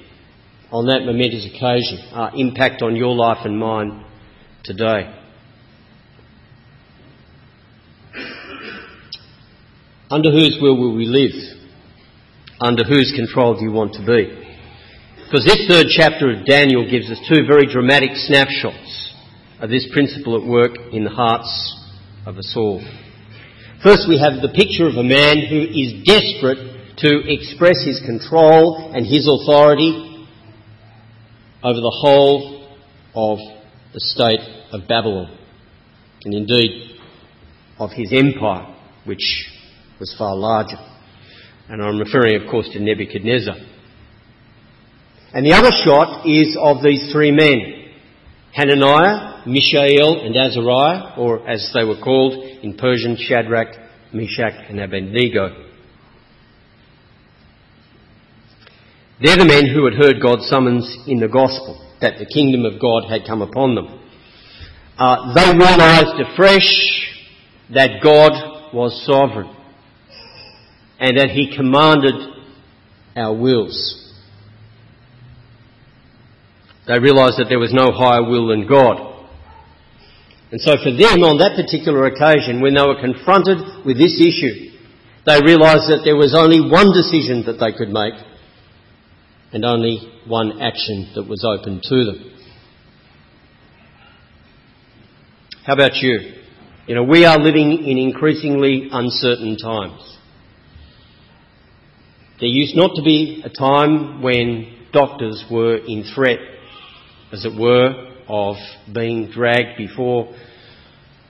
on 0.71 0.87
that 0.87 1.05
momentous 1.05 1.47
occasion 1.47 1.99
uh, 2.13 2.31
impact 2.35 2.83
on 2.83 2.97
your 2.97 3.15
life 3.15 3.45
and 3.45 3.59
mine 3.59 4.05
today? 4.65 5.19
Under 10.11 10.31
whose 10.31 10.59
will 10.61 10.79
will 10.79 10.95
we 10.95 11.07
live? 11.07 11.33
Under 12.61 12.85
whose 12.85 13.13
control 13.17 13.59
do 13.59 13.65
you 13.65 13.73
want 13.73 13.95
to 13.95 14.05
be? 14.05 14.43
Because 15.25 15.47
this 15.47 15.67
third 15.67 15.87
chapter 15.89 16.31
of 16.31 16.45
Daniel 16.45 16.89
gives 16.89 17.11
us 17.11 17.19
two 17.27 17.47
very 17.47 17.67
dramatic 17.67 18.11
snapshots 18.15 19.15
of 19.61 19.71
this 19.71 19.89
principle 19.91 20.37
at 20.37 20.47
work 20.47 20.77
in 20.93 21.05
the 21.05 21.11
hearts 21.11 21.49
of 22.27 22.37
us 22.37 22.53
all. 22.55 22.85
First, 23.83 24.07
we 24.09 24.17
have 24.17 24.41
the 24.41 24.55
picture 24.55 24.87
of 24.87 24.95
a 24.95 25.03
man 25.03 25.39
who 25.51 25.59
is 25.59 26.07
desperate 26.07 26.99
to 26.99 27.21
express 27.27 27.83
his 27.85 27.99
control 28.07 28.93
and 28.95 29.05
his 29.05 29.27
authority 29.27 30.29
over 31.65 31.81
the 31.81 31.99
whole 32.01 32.63
of 33.13 33.39
the 33.93 33.99
state 33.99 34.39
of 34.71 34.87
Babylon, 34.87 35.37
and 36.25 36.33
indeed 36.33 36.97
of 37.81 37.91
his 37.91 38.13
empire, 38.13 38.73
which 39.05 39.51
was 39.99 40.15
far 40.17 40.37
larger. 40.37 40.79
And 41.69 41.83
I'm 41.83 41.99
referring, 41.99 42.41
of 42.41 42.49
course, 42.49 42.69
to 42.75 42.79
Nebuchadnezzar. 42.79 43.57
And 45.35 45.45
the 45.45 45.55
other 45.55 45.73
shot 45.85 46.25
is 46.25 46.57
of 46.61 46.85
these 46.85 47.11
three 47.11 47.33
men 47.33 47.91
Hananiah, 48.53 49.32
Mishael, 49.47 50.25
and 50.25 50.37
Azariah, 50.37 51.19
or 51.19 51.49
as 51.49 51.71
they 51.75 51.85
were 51.85 52.01
called 52.03 52.35
in 52.63 52.77
Persian, 52.77 53.17
Shadrach, 53.19 53.69
Meshach, 54.13 54.55
and 54.69 54.81
Abednego. 54.81 55.69
They're 59.23 59.37
the 59.37 59.45
men 59.45 59.67
who 59.73 59.85
had 59.85 59.95
heard 59.95 60.21
God's 60.21 60.49
summons 60.49 60.97
in 61.07 61.21
the 61.21 61.29
gospel 61.29 61.79
that 62.01 62.19
the 62.19 62.27
kingdom 62.27 62.65
of 62.65 62.81
God 62.81 63.09
had 63.09 63.27
come 63.27 63.41
upon 63.41 63.77
them. 63.77 64.01
Uh, 64.99 65.35
they 65.35 65.57
realized 65.57 66.21
afresh 66.21 67.09
that 67.73 68.03
God 68.03 68.75
was 68.75 69.05
sovereign 69.07 69.55
and 70.99 71.19
that 71.19 71.31
He 71.31 71.55
commanded 71.57 72.15
our 73.17 73.35
wills. 73.35 73.99
They 76.87 76.99
realised 76.99 77.39
that 77.39 77.47
there 77.49 77.61
was 77.61 77.73
no 77.73 77.93
higher 77.93 78.25
will 78.25 78.49
than 78.49 78.67
God. 78.67 79.12
And 80.53 80.61
so 80.61 80.77
for 80.77 80.93
them 80.93 81.25
on 81.25 81.39
that 81.39 81.57
particular 81.57 82.05
occasion, 82.07 82.61
when 82.61 82.75
they 82.75 82.83
were 82.83 83.01
confronted 83.01 83.87
with 83.87 83.97
this 83.97 84.21
issue, 84.21 84.71
They 85.25 85.41
realised 85.41 85.89
that 85.89 86.03
there 86.05 86.17
was 86.17 86.35
only 86.35 86.61
one 86.61 86.93
decision 86.93 87.45
that 87.47 87.61
they 87.61 87.73
could 87.77 87.91
make 87.91 88.15
and 89.53 89.65
only 89.65 90.01
one 90.27 90.61
action 90.61 91.13
that 91.15 91.29
was 91.29 91.45
open 91.45 91.81
to 91.83 92.05
them. 92.05 92.33
How 95.65 95.75
about 95.75 95.95
you? 95.97 96.19
You 96.89 96.97
know, 96.97 97.05
we 97.05 97.25
are 97.25 97.39
living 97.39 97.85
in 97.87 97.99
increasingly 97.99 98.89
uncertain 98.91 99.57
times. 99.57 100.19
There 102.41 102.49
used 102.49 102.75
not 102.75 102.97
to 102.97 103.03
be 103.03 103.43
a 103.45 103.49
time 103.49 104.23
when 104.23 104.89
doctors 104.93 105.45
were 105.49 105.77
in 105.77 106.03
threat, 106.13 106.41
as 107.31 107.45
it 107.45 107.55
were, 107.57 108.12
of 108.29 108.57
being 108.93 109.31
dragged 109.31 109.79
before 109.79 110.35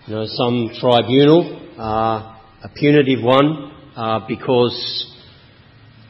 you 0.07 0.15
know, 0.15 0.25
some 0.27 0.71
tribunal, 0.81 1.71
uh, 1.79 2.39
a 2.65 2.69
punitive 2.75 3.23
one, 3.23 3.73
uh, 3.97 4.21
because 4.27 5.13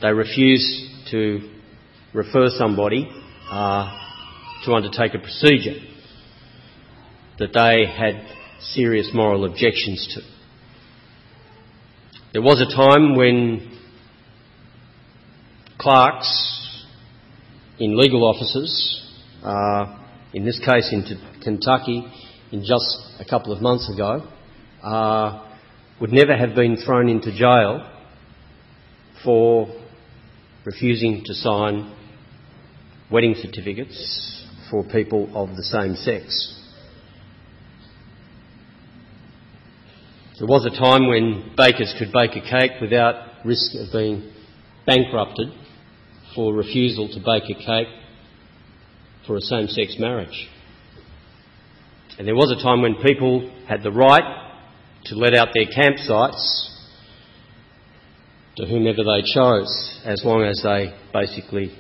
they 0.01 0.13
refuse 0.13 0.89
to 1.11 1.51
refer 2.15 2.49
somebody 2.57 3.09
uh, 3.51 3.99
to 4.65 4.73
undertake 4.73 5.15
a 5.15 5.19
procedure 5.19 5.79
that 7.39 7.53
they 7.53 7.87
had 7.87 8.27
serious 8.61 9.11
moral 9.13 9.45
objections 9.45 10.15
to. 10.15 10.23
There 12.33 12.43
was 12.43 12.61
a 12.61 12.75
time 12.75 13.17
when 13.17 13.79
clerks 15.79 16.85
in 17.79 17.99
legal 17.99 18.25
offices, 18.25 19.03
uh, 19.43 20.02
in 20.35 20.45
this 20.45 20.59
case 20.59 20.93
in 20.93 21.05
Kentucky, 21.43 22.05
in 22.51 22.61
just 22.61 23.21
a 23.21 23.25
couple 23.25 23.53
of 23.53 23.61
months 23.61 23.91
ago, 23.93 24.27
uh, 24.83 25.49
would 26.01 26.13
never 26.13 26.37
have 26.37 26.55
been 26.55 26.77
thrown 26.77 27.09
into 27.09 27.37
jail 27.37 27.89
for 29.25 29.69
refusing 30.65 31.23
to 31.25 31.35
sign 31.35 31.95
wedding 33.11 33.35
certificates 33.41 34.47
for 34.71 34.85
people 34.85 35.31
of 35.35 35.55
the 35.57 35.63
same 35.63 35.95
sex. 35.95 36.59
There 40.39 40.49
was 40.49 40.65
a 40.65 40.71
time 40.71 41.09
when 41.09 41.53
bakers 41.57 41.95
could 41.99 42.11
bake 42.11 42.33
a 42.33 42.41
cake 42.41 42.81
without 42.81 43.45
risk 43.45 43.75
of 43.75 43.93
being 43.93 44.33
bankrupted 44.87 45.49
for 46.35 46.55
refusal 46.55 47.09
to 47.09 47.21
bake 47.21 47.45
a 47.51 47.55
cake 47.55 48.02
for 49.27 49.37
a 49.37 49.41
same 49.41 49.69
sex 49.69 49.97
marriage. 49.99 50.49
And 52.19 52.27
there 52.27 52.35
was 52.35 52.51
a 52.51 52.63
time 52.63 52.83
when 52.83 52.97
people 52.97 53.51
had 53.69 53.83
the 53.83 53.91
right 53.91 54.51
to 55.05 55.15
let 55.17 55.35
out 55.35 55.49
their 55.55 55.67
campsites 55.67 56.69
to 58.57 58.67
whomever 58.67 59.03
they 59.03 59.23
chose, 59.35 60.01
as 60.05 60.23
long 60.25 60.43
as 60.43 60.61
they 60.63 60.95
basically 61.13 61.77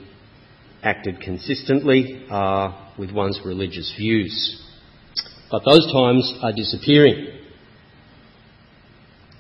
acted 0.83 1.21
consistently 1.21 2.27
uh, 2.31 2.91
with 2.99 3.13
one's 3.13 3.41
religious 3.45 3.95
views. 3.97 4.61
But 5.51 5.63
those 5.67 5.87
times 5.93 6.39
are 6.43 6.53
disappearing. 6.53 7.29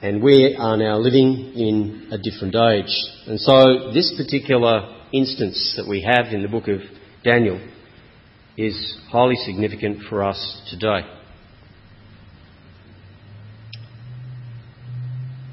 And 0.02 0.22
we 0.22 0.56
are 0.58 0.76
now 0.76 0.98
living 0.98 1.54
in 1.56 2.08
a 2.12 2.18
different 2.18 2.54
age. 2.54 2.92
And 3.26 3.40
so 3.40 3.92
this 3.92 4.12
particular 4.16 5.04
instance 5.12 5.74
that 5.76 5.88
we 5.88 6.02
have 6.02 6.32
in 6.34 6.42
the 6.42 6.48
book 6.48 6.68
of 6.68 6.80
Daniel 7.24 7.60
is 8.56 8.98
highly 9.10 9.36
significant 9.36 10.02
for 10.08 10.22
us 10.22 10.62
today. 10.70 11.00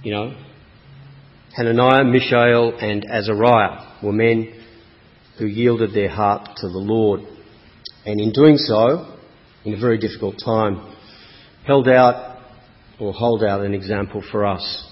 You 0.04 0.14
know, 0.14 0.34
Hananiah, 1.56 2.04
Mishael, 2.04 2.78
and 2.80 3.06
Azariah 3.10 4.02
were 4.04 4.14
men 4.14 4.54
who 5.38 5.46
yielded 5.46 5.94
their 5.94 6.10
heart 6.10 6.58
to 6.58 6.68
the 6.68 6.78
Lord. 6.78 7.22
And 8.06 8.20
in 8.20 8.32
doing 8.32 8.58
so, 8.58 9.18
in 9.66 9.74
a 9.74 9.80
very 9.80 9.98
difficult 9.98 10.36
time, 10.44 10.96
held 11.66 11.88
out 11.88 12.42
or 13.00 13.14
hold 13.14 13.44
out 13.44 13.62
an 13.62 13.74
example 13.74 14.24
for 14.32 14.46
us. 14.46 14.86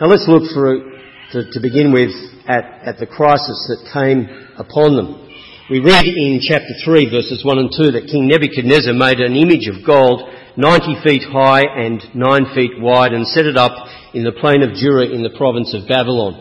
Now 0.00 0.06
let's 0.06 0.26
look 0.28 0.50
through, 0.52 0.98
to, 1.32 1.50
to 1.50 1.60
begin 1.60 1.92
with, 1.92 2.10
at, 2.46 2.64
at 2.86 2.98
the 2.98 3.06
crisis 3.06 3.68
that 3.68 3.90
came 3.92 4.28
upon 4.58 4.96
them. 4.96 5.31
We 5.72 5.80
read 5.80 6.04
in 6.04 6.38
chapter 6.44 6.76
3 6.84 7.08
verses 7.08 7.40
1 7.48 7.56
and 7.56 7.72
2 7.72 7.96
that 7.96 8.12
King 8.12 8.28
Nebuchadnezzar 8.28 8.92
made 8.92 9.24
an 9.24 9.32
image 9.32 9.72
of 9.72 9.80
gold 9.88 10.28
90 10.60 11.00
feet 11.00 11.24
high 11.24 11.64
and 11.64 11.96
9 12.12 12.54
feet 12.54 12.76
wide 12.76 13.16
and 13.16 13.24
set 13.26 13.48
it 13.48 13.56
up 13.56 13.72
in 14.12 14.20
the 14.20 14.36
plain 14.36 14.60
of 14.60 14.76
Dura 14.76 15.08
in 15.08 15.24
the 15.24 15.32
province 15.32 15.72
of 15.72 15.88
Babylon. 15.88 16.36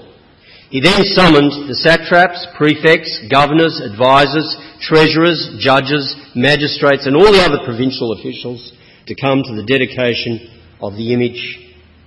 He 0.68 0.84
then 0.84 1.08
summoned 1.16 1.72
the 1.72 1.80
satraps, 1.80 2.44
prefects, 2.60 3.24
governors, 3.32 3.80
advisors, 3.80 4.52
treasurers, 4.84 5.56
judges, 5.64 6.12
magistrates, 6.36 7.08
and 7.08 7.16
all 7.16 7.32
the 7.32 7.40
other 7.40 7.64
provincial 7.64 8.12
officials 8.12 8.60
to 9.08 9.16
come 9.16 9.48
to 9.48 9.56
the 9.56 9.64
dedication 9.64 10.44
of 10.84 11.00
the 11.00 11.14
image 11.16 11.40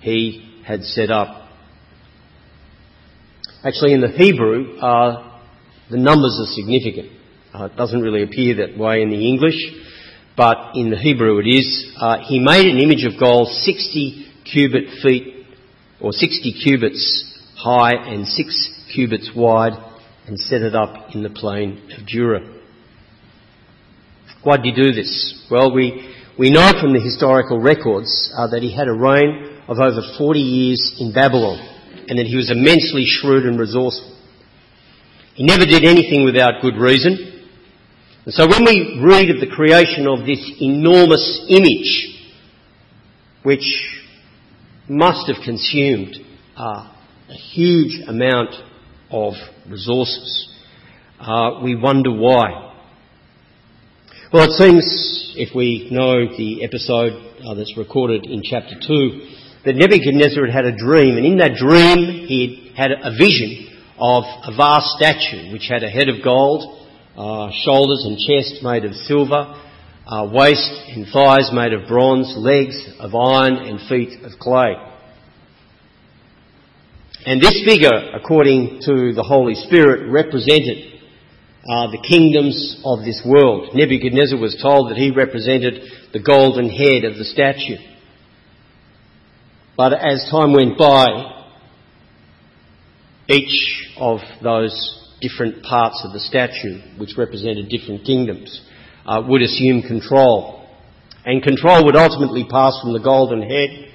he 0.04 0.60
had 0.60 0.84
set 0.84 1.08
up. 1.08 1.48
Actually, 3.64 3.94
in 3.94 4.02
the 4.02 4.12
Hebrew, 4.12 4.76
uh, 4.76 5.33
the 5.90 5.98
numbers 5.98 6.40
are 6.40 6.52
significant. 6.54 7.10
Uh, 7.52 7.66
it 7.66 7.76
doesn't 7.76 8.00
really 8.00 8.22
appear 8.22 8.56
that 8.56 8.78
way 8.78 9.02
in 9.02 9.10
the 9.10 9.28
English, 9.28 9.58
but 10.36 10.74
in 10.74 10.90
the 10.90 10.96
Hebrew 10.96 11.38
it 11.38 11.46
is. 11.46 11.92
Uh, 11.96 12.18
he 12.26 12.38
made 12.38 12.66
an 12.66 12.78
image 12.78 13.04
of 13.04 13.20
gold 13.20 13.48
60 13.48 14.26
cubit 14.50 14.84
feet, 15.02 15.46
or 16.00 16.12
60 16.12 16.52
cubits 16.62 17.34
high 17.56 17.94
and 17.94 18.26
six 18.26 18.70
cubits 18.92 19.30
wide 19.34 19.72
and 20.26 20.38
set 20.38 20.62
it 20.62 20.74
up 20.74 21.14
in 21.14 21.22
the 21.22 21.30
plain 21.30 21.80
of 21.98 22.06
Dura. 22.06 22.40
Why 24.42 24.56
did 24.56 24.66
he 24.66 24.72
do 24.72 24.92
this? 24.92 25.46
Well, 25.50 25.74
we, 25.74 26.14
we 26.38 26.50
know 26.50 26.72
from 26.80 26.92
the 26.92 27.00
historical 27.00 27.60
records 27.60 28.30
uh, 28.36 28.48
that 28.48 28.62
he 28.62 28.74
had 28.74 28.88
a 28.88 28.92
reign 28.92 29.62
of 29.68 29.78
over 29.78 30.02
40 30.18 30.40
years 30.40 30.96
in 31.00 31.12
Babylon 31.12 31.58
and 32.08 32.18
that 32.18 32.26
he 32.26 32.36
was 32.36 32.50
immensely 32.50 33.04
shrewd 33.06 33.44
and 33.44 33.58
resourceful. 33.58 34.13
He 35.34 35.44
never 35.44 35.66
did 35.66 35.84
anything 35.84 36.24
without 36.24 36.62
good 36.62 36.76
reason. 36.76 37.42
And 38.24 38.32
so 38.32 38.46
when 38.46 38.64
we 38.64 39.00
read 39.04 39.30
of 39.30 39.40
the 39.40 39.54
creation 39.54 40.06
of 40.06 40.24
this 40.24 40.40
enormous 40.60 41.46
image, 41.48 42.14
which 43.42 43.66
must 44.88 45.28
have 45.28 45.42
consumed 45.44 46.16
uh, 46.56 46.88
a 47.28 47.34
huge 47.34 48.00
amount 48.06 48.54
of 49.10 49.34
resources. 49.68 50.48
Uh, 51.18 51.60
we 51.62 51.74
wonder 51.74 52.10
why. 52.12 52.74
Well, 54.32 54.50
it 54.50 54.52
seems, 54.52 55.34
if 55.36 55.54
we 55.54 55.88
know 55.90 56.26
the 56.36 56.64
episode 56.64 57.12
uh, 57.44 57.54
that's 57.54 57.76
recorded 57.76 58.26
in 58.26 58.42
chapter 58.42 58.74
2, 58.74 59.30
that 59.64 59.76
Nebuchadnezzar 59.76 60.46
had 60.46 60.54
had 60.54 60.64
a 60.66 60.76
dream, 60.76 61.16
and 61.16 61.24
in 61.24 61.38
that 61.38 61.54
dream 61.54 62.26
he 62.26 62.72
had 62.76 62.90
a 62.90 63.10
vision 63.10 63.73
of 63.98 64.24
a 64.44 64.56
vast 64.56 64.86
statue 64.98 65.52
which 65.52 65.68
had 65.68 65.82
a 65.82 65.88
head 65.88 66.08
of 66.08 66.22
gold, 66.22 66.86
uh, 67.16 67.50
shoulders 67.64 68.04
and 68.04 68.18
chest 68.18 68.62
made 68.62 68.84
of 68.84 68.94
silver, 68.94 69.60
uh, 70.06 70.28
waist 70.30 70.72
and 70.88 71.06
thighs 71.12 71.50
made 71.52 71.72
of 71.72 71.88
bronze, 71.88 72.34
legs 72.36 72.76
of 72.98 73.14
iron, 73.14 73.54
and 73.56 73.80
feet 73.88 74.22
of 74.22 74.32
clay. 74.38 74.74
And 77.26 77.40
this 77.40 77.62
figure, 77.64 78.12
according 78.14 78.80
to 78.82 79.14
the 79.14 79.22
Holy 79.22 79.54
Spirit, 79.54 80.10
represented 80.10 80.92
uh, 81.66 81.90
the 81.90 82.04
kingdoms 82.06 82.82
of 82.84 83.00
this 83.00 83.22
world. 83.24 83.70
Nebuchadnezzar 83.74 84.38
was 84.38 84.58
told 84.60 84.90
that 84.90 84.98
he 84.98 85.10
represented 85.10 86.12
the 86.12 86.20
golden 86.20 86.68
head 86.68 87.04
of 87.04 87.16
the 87.16 87.24
statue. 87.24 87.80
But 89.74 89.94
as 89.94 90.28
time 90.30 90.52
went 90.52 90.76
by, 90.76 91.33
each 93.28 93.94
of 93.96 94.18
those 94.42 95.00
different 95.20 95.62
parts 95.62 96.02
of 96.04 96.12
the 96.12 96.20
statue, 96.20 96.80
which 96.98 97.16
represented 97.16 97.68
different 97.68 98.04
kingdoms, 98.04 98.60
uh, 99.06 99.22
would 99.26 99.42
assume 99.42 99.82
control. 99.82 100.68
And 101.24 101.42
control 101.42 101.86
would 101.86 101.96
ultimately 101.96 102.44
pass 102.44 102.78
from 102.82 102.92
the 102.92 103.00
golden 103.00 103.40
head 103.42 103.90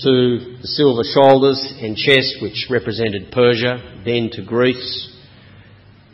to 0.00 0.56
the 0.60 0.68
silver 0.68 1.02
shoulders 1.02 1.72
and 1.80 1.96
chest, 1.96 2.36
which 2.40 2.66
represented 2.70 3.32
Persia, 3.32 4.02
then 4.04 4.30
to 4.32 4.44
Greece, 4.44 5.12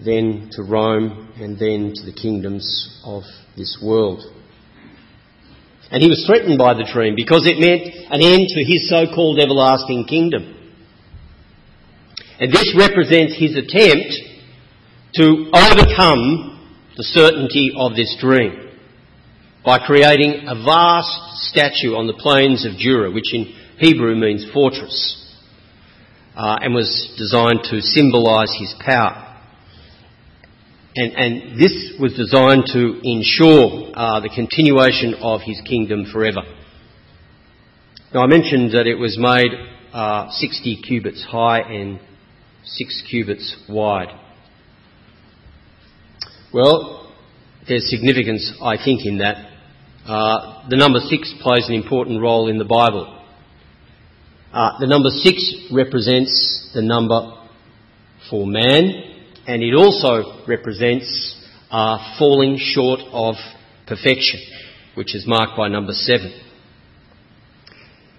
then 0.02 0.48
to 0.52 0.62
Rome, 0.62 1.32
and 1.36 1.58
then 1.58 1.92
to 1.94 2.06
the 2.06 2.12
kingdoms 2.12 3.00
of 3.04 3.22
this 3.56 3.78
world. 3.82 4.22
And 5.90 6.02
he 6.02 6.08
was 6.08 6.24
threatened 6.26 6.56
by 6.56 6.74
the 6.74 6.88
dream 6.90 7.14
because 7.16 7.46
it 7.46 7.58
meant 7.58 7.82
an 7.82 8.22
end 8.22 8.46
to 8.48 8.64
his 8.64 8.88
so-called 8.88 9.40
everlasting 9.40 10.06
kingdom. 10.06 10.59
And 12.40 12.50
this 12.50 12.74
represents 12.76 13.36
his 13.38 13.54
attempt 13.54 14.14
to 15.14 15.50
overcome 15.52 16.56
the 16.96 17.04
certainty 17.04 17.72
of 17.76 17.94
this 17.94 18.16
dream 18.18 18.70
by 19.64 19.78
creating 19.78 20.46
a 20.48 20.54
vast 20.54 21.48
statue 21.50 21.94
on 21.94 22.06
the 22.06 22.14
plains 22.14 22.64
of 22.64 22.78
Jura, 22.78 23.10
which 23.10 23.34
in 23.34 23.54
Hebrew 23.78 24.16
means 24.16 24.46
fortress. 24.52 25.16
uh, 26.36 26.56
and 26.62 26.74
was 26.74 27.12
designed 27.18 27.60
to 27.64 27.82
symbolise 27.82 28.54
his 28.58 28.74
power. 28.80 29.26
And, 30.96 31.12
and, 31.12 31.60
this 31.60 31.92
was 32.00 32.14
designed 32.14 32.64
to 32.72 33.00
ensure 33.02 33.92
uh, 33.94 34.20
the 34.20 34.30
continuation 34.34 35.14
of 35.20 35.40
his 35.44 35.60
kingdom 35.60 36.06
forever. 36.10 36.40
Now, 38.14 38.22
I 38.22 38.26
mentioned 38.26 38.72
that 38.72 38.86
it 38.86 38.96
was 38.96 39.18
made 39.18 39.50
uh, 39.92 40.30
60 40.30 40.82
cubits 40.82 41.24
high 41.24 41.60
and 41.60 42.00
6 42.64 43.02
cubits 43.08 43.56
wide. 43.68 44.08
Well, 46.52 47.12
there's 47.68 47.88
significance, 47.88 48.52
I 48.62 48.76
think, 48.82 49.06
in 49.06 49.18
that. 49.18 49.50
Uh, 50.06 50.68
the 50.68 50.76
number 50.76 50.98
6 50.98 51.34
plays 51.42 51.68
an 51.68 51.74
important 51.74 52.20
role 52.20 52.48
in 52.48 52.58
the 52.58 52.64
Bible. 52.64 53.18
Uh, 54.52 54.78
the 54.80 54.86
number 54.86 55.10
6 55.10 55.68
represents 55.72 56.70
the 56.74 56.82
number 56.82 57.36
for 58.28 58.46
man, 58.46 58.90
and 59.46 59.62
it 59.62 59.74
also 59.74 60.44
represents 60.46 61.36
uh, 61.70 62.16
falling 62.18 62.58
short 62.58 63.00
of 63.12 63.36
perfection, 63.86 64.40
which 64.94 65.14
is 65.14 65.26
marked 65.26 65.56
by 65.56 65.68
number 65.68 65.92
7. 65.92 66.32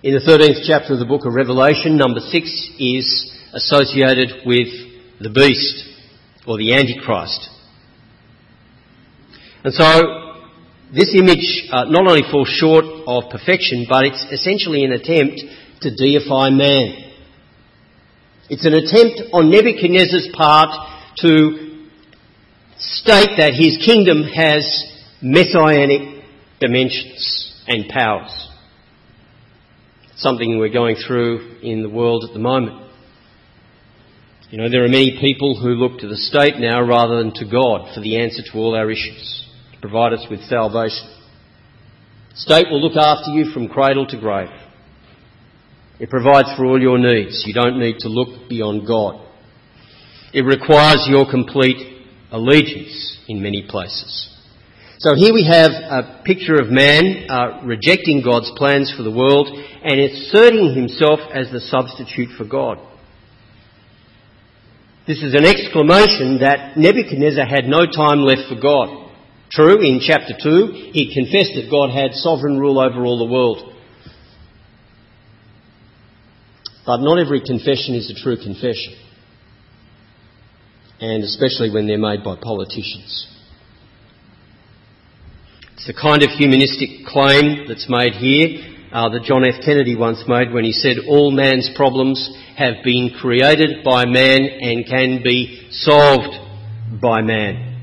In 0.03 0.13
the 0.13 0.19
13th 0.19 0.65
chapter 0.65 0.93
of 0.93 0.99
the 0.99 1.05
book 1.05 1.25
of 1.25 1.33
Revelation, 1.33 1.97
number 1.97 2.21
6 2.21 2.69
is 2.79 3.31
associated 3.53 4.45
with 4.45 4.67
the 5.19 5.29
beast 5.29 5.83
or 6.47 6.57
the 6.57 6.73
Antichrist. 6.73 7.49
And 9.63 9.73
so, 9.73 10.43
this 10.93 11.13
image 11.15 11.69
uh, 11.71 11.85
not 11.85 12.07
only 12.07 12.23
falls 12.29 12.49
short 12.49 12.85
of 12.85 13.29
perfection, 13.29 13.85
but 13.87 14.05
it's 14.05 14.23
essentially 14.31 14.83
an 14.83 14.91
attempt 14.91 15.41
to 15.81 15.95
deify 15.95 16.49
man. 16.49 17.11
It's 18.49 18.65
an 18.65 18.73
attempt 18.73 19.33
on 19.33 19.49
Nebuchadnezzar's 19.49 20.29
part 20.33 20.69
to 21.17 21.87
state 22.77 23.37
that 23.37 23.53
his 23.53 23.77
kingdom 23.85 24.23
has 24.23 24.63
messianic 25.21 26.23
dimensions 26.59 27.63
and 27.67 27.87
powers 27.87 28.51
something 30.21 30.59
we're 30.59 30.69
going 30.69 30.95
through 30.95 31.57
in 31.63 31.81
the 31.81 31.89
world 31.89 32.23
at 32.23 32.33
the 32.33 32.39
moment. 32.39 32.90
You 34.51 34.57
know, 34.57 34.69
there 34.69 34.83
are 34.83 34.89
many 34.89 35.17
people 35.21 35.57
who 35.57 35.69
look 35.69 36.01
to 36.01 36.09
the 36.09 36.17
state 36.17 36.55
now 36.57 36.81
rather 36.81 37.23
than 37.23 37.31
to 37.35 37.45
God 37.49 37.95
for 37.95 38.01
the 38.01 38.19
answer 38.19 38.43
to 38.43 38.57
all 38.57 38.75
our 38.75 38.91
issues, 38.91 39.47
to 39.71 39.79
provide 39.79 40.11
us 40.11 40.27
with 40.29 40.41
salvation. 40.41 41.07
The 42.31 42.35
state 42.35 42.65
will 42.69 42.81
look 42.81 42.97
after 42.97 43.31
you 43.31 43.45
from 43.53 43.69
cradle 43.69 44.05
to 44.07 44.19
grave. 44.19 44.49
It 46.01 46.09
provides 46.09 46.49
for 46.57 46.65
all 46.65 46.81
your 46.81 46.97
needs. 46.97 47.43
You 47.47 47.53
don't 47.53 47.79
need 47.79 47.99
to 47.99 48.09
look 48.09 48.49
beyond 48.49 48.85
God. 48.85 49.25
It 50.33 50.41
requires 50.41 51.07
your 51.07 51.31
complete 51.31 52.03
allegiance 52.29 53.19
in 53.29 53.41
many 53.41 53.65
places. 53.69 54.35
So 54.97 55.15
here 55.15 55.33
we 55.33 55.45
have 55.45 55.71
a 55.71 56.23
picture 56.25 56.55
of 56.55 56.67
man 56.67 57.25
uh, 57.29 57.61
rejecting 57.63 58.21
God's 58.21 58.51
plans 58.57 58.93
for 58.97 59.03
the 59.03 59.15
world 59.15 59.47
and 59.47 59.97
asserting 60.01 60.75
himself 60.75 61.21
as 61.33 61.49
the 61.51 61.61
substitute 61.61 62.37
for 62.37 62.43
God. 62.43 62.90
This 65.07 65.23
is 65.23 65.33
an 65.33 65.45
exclamation 65.45 66.39
that 66.41 66.77
Nebuchadnezzar 66.77 67.45
had 67.45 67.65
no 67.65 67.85
time 67.85 68.21
left 68.21 68.47
for 68.47 68.59
God. 68.59 69.09
True, 69.51 69.81
in 69.81 69.99
chapter 69.99 70.33
2, 70.41 70.91
he 70.93 71.13
confessed 71.13 71.53
that 71.55 71.71
God 71.71 71.89
had 71.89 72.13
sovereign 72.13 72.59
rule 72.59 72.79
over 72.79 73.03
all 73.03 73.17
the 73.17 73.31
world. 73.33 73.73
But 76.85 76.97
not 76.97 77.19
every 77.19 77.41
confession 77.41 77.95
is 77.95 78.11
a 78.11 78.23
true 78.23 78.37
confession. 78.37 78.93
And 80.99 81.23
especially 81.23 81.71
when 81.71 81.87
they're 81.87 81.97
made 81.97 82.23
by 82.23 82.35
politicians. 82.35 83.27
It's 85.73 85.87
the 85.87 85.93
kind 85.99 86.21
of 86.21 86.29
humanistic 86.29 87.07
claim 87.07 87.65
that's 87.67 87.89
made 87.89 88.13
here 88.13 88.70
uh, 88.91 89.09
that 89.09 89.23
John 89.23 89.45
F. 89.45 89.63
Kennedy 89.63 89.95
once 89.95 90.23
made 90.27 90.51
when 90.51 90.63
he 90.63 90.73
said, 90.73 90.97
All 91.07 91.31
man's 91.31 91.69
problems 91.75 92.29
have 92.57 92.83
been 92.83 93.11
created 93.19 93.83
by 93.83 94.05
man 94.05 94.41
and 94.41 94.85
can 94.85 95.21
be 95.23 95.67
solved 95.71 96.37
by 97.01 97.21
man. 97.21 97.79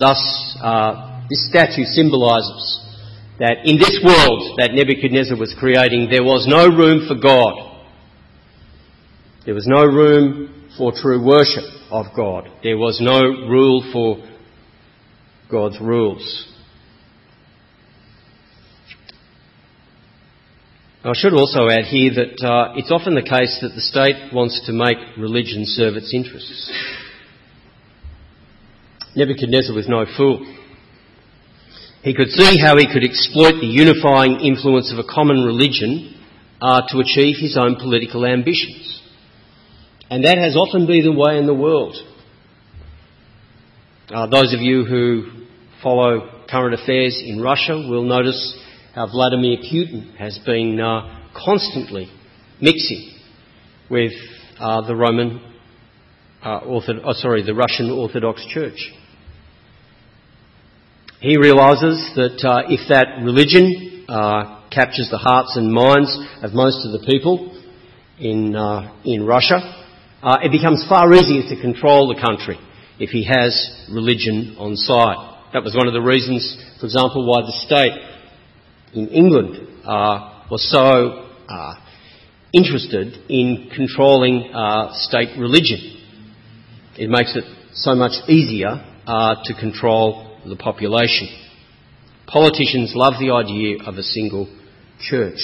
Thus, 0.00 0.56
uh, 0.62 1.26
this 1.28 1.48
statue 1.50 1.84
symbolises 1.84 2.84
that 3.38 3.64
in 3.64 3.76
this 3.76 4.00
world 4.02 4.58
that 4.58 4.72
Nebuchadnezzar 4.72 5.36
was 5.36 5.54
creating, 5.58 6.08
there 6.10 6.24
was 6.24 6.46
no 6.48 6.66
room 6.66 7.06
for 7.06 7.14
God. 7.14 7.84
There 9.44 9.54
was 9.54 9.66
no 9.66 9.84
room 9.84 10.70
for 10.76 10.92
true 10.92 11.24
worship 11.24 11.64
of 11.90 12.06
God. 12.16 12.48
There 12.62 12.78
was 12.78 12.98
no 13.00 13.20
rule 13.20 13.88
for 13.92 14.24
God's 15.50 15.80
rules. 15.80 16.46
I 21.04 21.12
should 21.14 21.32
also 21.32 21.68
add 21.68 21.84
here 21.84 22.10
that 22.10 22.42
uh, 22.42 22.74
it's 22.74 22.90
often 22.90 23.14
the 23.14 23.22
case 23.22 23.60
that 23.62 23.70
the 23.72 23.80
state 23.80 24.34
wants 24.34 24.66
to 24.66 24.72
make 24.72 24.98
religion 25.16 25.62
serve 25.64 25.94
its 25.94 26.12
interests. 26.12 26.72
Nebuchadnezzar 29.14 29.76
was 29.76 29.86
no 29.86 30.06
fool. 30.16 30.42
He 32.02 32.14
could 32.14 32.30
see 32.30 32.58
how 32.58 32.76
he 32.76 32.92
could 32.92 33.04
exploit 33.04 33.60
the 33.60 33.70
unifying 33.70 34.40
influence 34.40 34.92
of 34.92 34.98
a 34.98 35.06
common 35.06 35.44
religion 35.44 36.18
uh, 36.60 36.82
to 36.88 36.98
achieve 36.98 37.36
his 37.38 37.56
own 37.56 37.76
political 37.76 38.26
ambitions. 38.26 39.00
And 40.10 40.24
that 40.24 40.38
has 40.38 40.56
often 40.56 40.88
been 40.88 41.04
the 41.04 41.12
way 41.12 41.38
in 41.38 41.46
the 41.46 41.54
world. 41.54 41.94
Uh, 44.08 44.26
those 44.26 44.52
of 44.52 44.60
you 44.60 44.84
who 44.84 45.46
follow 45.80 46.42
current 46.50 46.74
affairs 46.74 47.22
in 47.24 47.40
Russia 47.40 47.74
will 47.88 48.02
notice 48.02 48.58
Vladimir 49.06 49.58
Putin 49.58 50.16
has 50.16 50.38
been 50.44 50.80
uh, 50.80 51.30
constantly 51.44 52.10
mixing 52.60 53.14
with 53.90 54.12
uh, 54.58 54.86
the 54.86 54.96
Roman, 54.96 55.40
uh, 56.42 56.60
oh, 56.64 57.12
sorry, 57.12 57.42
the 57.42 57.54
Russian 57.54 57.90
Orthodox 57.90 58.44
Church. 58.46 58.92
He 61.20 61.36
realises 61.36 62.12
that 62.16 62.44
uh, 62.44 62.62
if 62.68 62.88
that 62.88 63.22
religion 63.22 64.06
uh, 64.08 64.68
captures 64.70 65.08
the 65.10 65.18
hearts 65.18 65.56
and 65.56 65.72
minds 65.72 66.16
of 66.42 66.52
most 66.52 66.84
of 66.86 66.92
the 66.92 67.06
people 67.06 67.56
in, 68.18 68.56
uh, 68.56 68.94
in 69.04 69.24
Russia, 69.24 69.86
it 70.42 70.50
becomes 70.50 70.84
far 70.88 71.12
easier 71.12 71.42
to 71.54 71.60
control 71.60 72.08
the 72.08 72.20
country 72.20 72.58
if 72.98 73.10
he 73.10 73.24
has 73.24 73.86
religion 73.92 74.56
on 74.58 74.74
side. 74.76 75.50
That 75.52 75.62
was 75.62 75.74
one 75.74 75.86
of 75.86 75.94
the 75.94 76.02
reasons, 76.02 76.42
for 76.80 76.86
example, 76.86 77.24
why 77.24 77.42
the 77.42 77.54
state 77.64 78.17
in 78.94 79.08
England 79.08 79.56
uh, 79.84 80.44
was 80.50 80.68
so 80.70 81.28
uh, 81.48 81.74
interested 82.52 83.14
in 83.28 83.70
controlling 83.74 84.50
uh, 84.54 84.92
state 84.94 85.38
religion. 85.38 85.96
It 86.96 87.08
makes 87.08 87.36
it 87.36 87.44
so 87.74 87.94
much 87.94 88.12
easier 88.28 88.84
to 89.06 89.54
control 89.58 90.38
the 90.46 90.56
population. 90.56 91.28
Politicians 92.26 92.92
love 92.94 93.14
the 93.20 93.32
idea 93.32 93.82
of 93.86 93.96
a 93.96 94.02
single 94.02 94.48
church. 95.00 95.38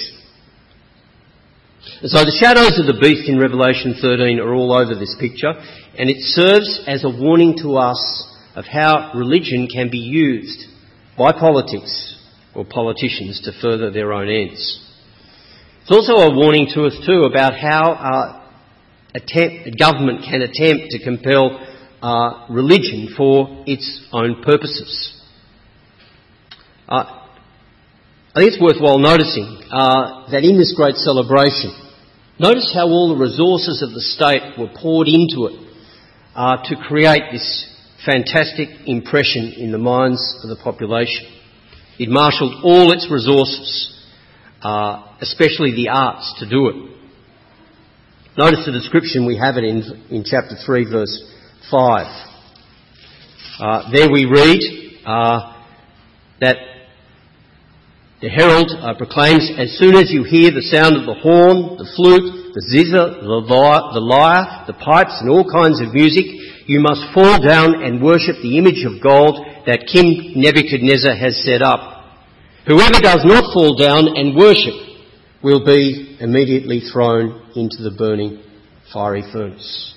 And 2.01 2.11
so 2.11 2.25
the 2.25 2.37
shadows 2.41 2.79
of 2.79 2.87
the 2.87 2.99
beast 3.01 3.29
in 3.29 3.39
Revelation 3.39 3.95
13 4.01 4.41
are 4.41 4.55
all 4.55 4.73
over 4.73 4.95
this 4.95 5.15
picture, 5.21 5.53
and 5.97 6.11
it 6.11 6.21
serves 6.21 6.83
as 6.87 7.05
a 7.05 7.09
warning 7.09 7.57
to 7.63 7.77
us 7.77 8.01
of 8.57 8.65
how 8.65 9.13
religion 9.15 9.69
can 9.73 9.91
be 9.91 9.99
used 9.99 10.65
by 11.17 11.33
politics 11.33 12.14
or 12.55 12.65
politicians 12.65 13.41
to 13.45 13.53
further 13.61 13.91
their 13.91 14.13
own 14.13 14.29
ends. 14.29 14.81
It's 15.83 15.91
also 15.91 16.15
a 16.15 16.35
warning 16.35 16.69
to 16.75 16.85
us 16.85 16.97
too 17.07 17.23
about 17.23 17.55
how 17.59 17.93
uh, 17.93 18.45
attempt, 19.15 19.79
government 19.79 20.25
can 20.25 20.43
attempt 20.43 20.91
to 20.91 21.05
compel 21.05 21.61
uh, 22.03 22.47
religion 22.51 23.15
for 23.17 23.65
its 23.67 24.07
own 24.13 24.43
purposes. 24.43 25.23
Uh, 26.89 27.25
I 28.35 28.41
think 28.41 28.53
it's 28.53 28.63
worthwhile 28.63 28.99
noticing 28.99 29.63
uh, 29.71 30.31
that 30.31 30.43
in 30.43 30.59
this 30.59 30.75
great 30.77 30.97
celebration, 30.97 31.71
notice 32.39 32.73
how 32.75 32.89
all 32.89 33.15
the 33.15 33.23
resources 33.23 33.81
of 33.81 33.95
the 33.95 34.01
state 34.01 34.59
were 34.59 34.69
poured 34.75 35.09
into 35.09 35.47
it 35.47 35.65
uh, 36.35 36.57
to 36.65 36.77
create 36.77 37.31
this 37.31 37.71
fantastic 38.05 38.69
impression 38.87 39.55
in 39.57 39.71
the 39.71 39.79
minds 39.79 40.21
of 40.43 40.51
the 40.51 40.57
population. 40.63 41.25
It 41.99 42.09
marshalled 42.09 42.65
all 42.65 42.93
its 42.93 43.09
resources, 43.11 43.97
uh, 44.63 45.17
especially 45.21 45.75
the 45.75 45.89
arts, 45.91 46.35
to 46.41 46.49
do 46.49 46.69
it. 46.69 46.77
Notice 48.37 48.67
the 48.67 48.73
description, 48.73 49.27
we 49.27 49.37
have 49.37 49.57
it 49.57 49.65
in, 49.65 50.07
in 50.11 50.25
chapter 50.25 50.57
3, 50.67 50.91
verse 50.91 51.23
5. 51.71 52.31
Uh, 53.61 53.93
there 53.93 54.11
we 54.11 54.25
read 54.25 54.61
uh, 55.07 55.63
that 56.41 56.57
The 58.25 58.31
herald 58.31 58.73
uh, 58.73 58.95
proclaims, 58.95 59.53
as 59.59 59.77
soon 59.77 59.97
as 59.97 60.11
you 60.11 60.25
hear 60.25 60.49
the 60.51 60.65
sound 60.73 60.97
of 60.97 61.05
the 61.05 61.13
horn, 61.13 61.77
the 61.77 61.85
flute, 61.93 62.57
the 62.57 62.65
zither, 62.73 63.21
the 63.21 64.01
lyre, 64.01 64.65
the 64.67 64.73
pipes, 64.73 65.21
and 65.21 65.29
all 65.29 65.45
kinds 65.45 65.85
of 65.85 65.93
music, 65.93 66.25
you 66.65 66.81
must 66.81 67.05
fall 67.13 67.37
down 67.45 67.85
and 67.85 68.01
worship 68.01 68.41
the 68.41 68.57
image 68.57 68.81
of 68.89 69.05
gold 69.05 69.45
that 69.67 69.85
King 69.93 70.41
Nebuchadnezzar 70.41 71.15
has 71.15 71.45
set 71.45 71.61
up. 71.61 72.17
Whoever 72.67 72.97
does 72.97 73.29
not 73.29 73.53
fall 73.53 73.77
down 73.77 74.17
and 74.17 74.35
worship 74.35 74.73
will 75.43 75.63
be 75.63 76.17
immediately 76.19 76.81
thrown 76.81 77.53
into 77.55 77.83
the 77.83 77.93
burning 77.93 78.43
fiery 78.91 79.25
furnace. 79.35 79.93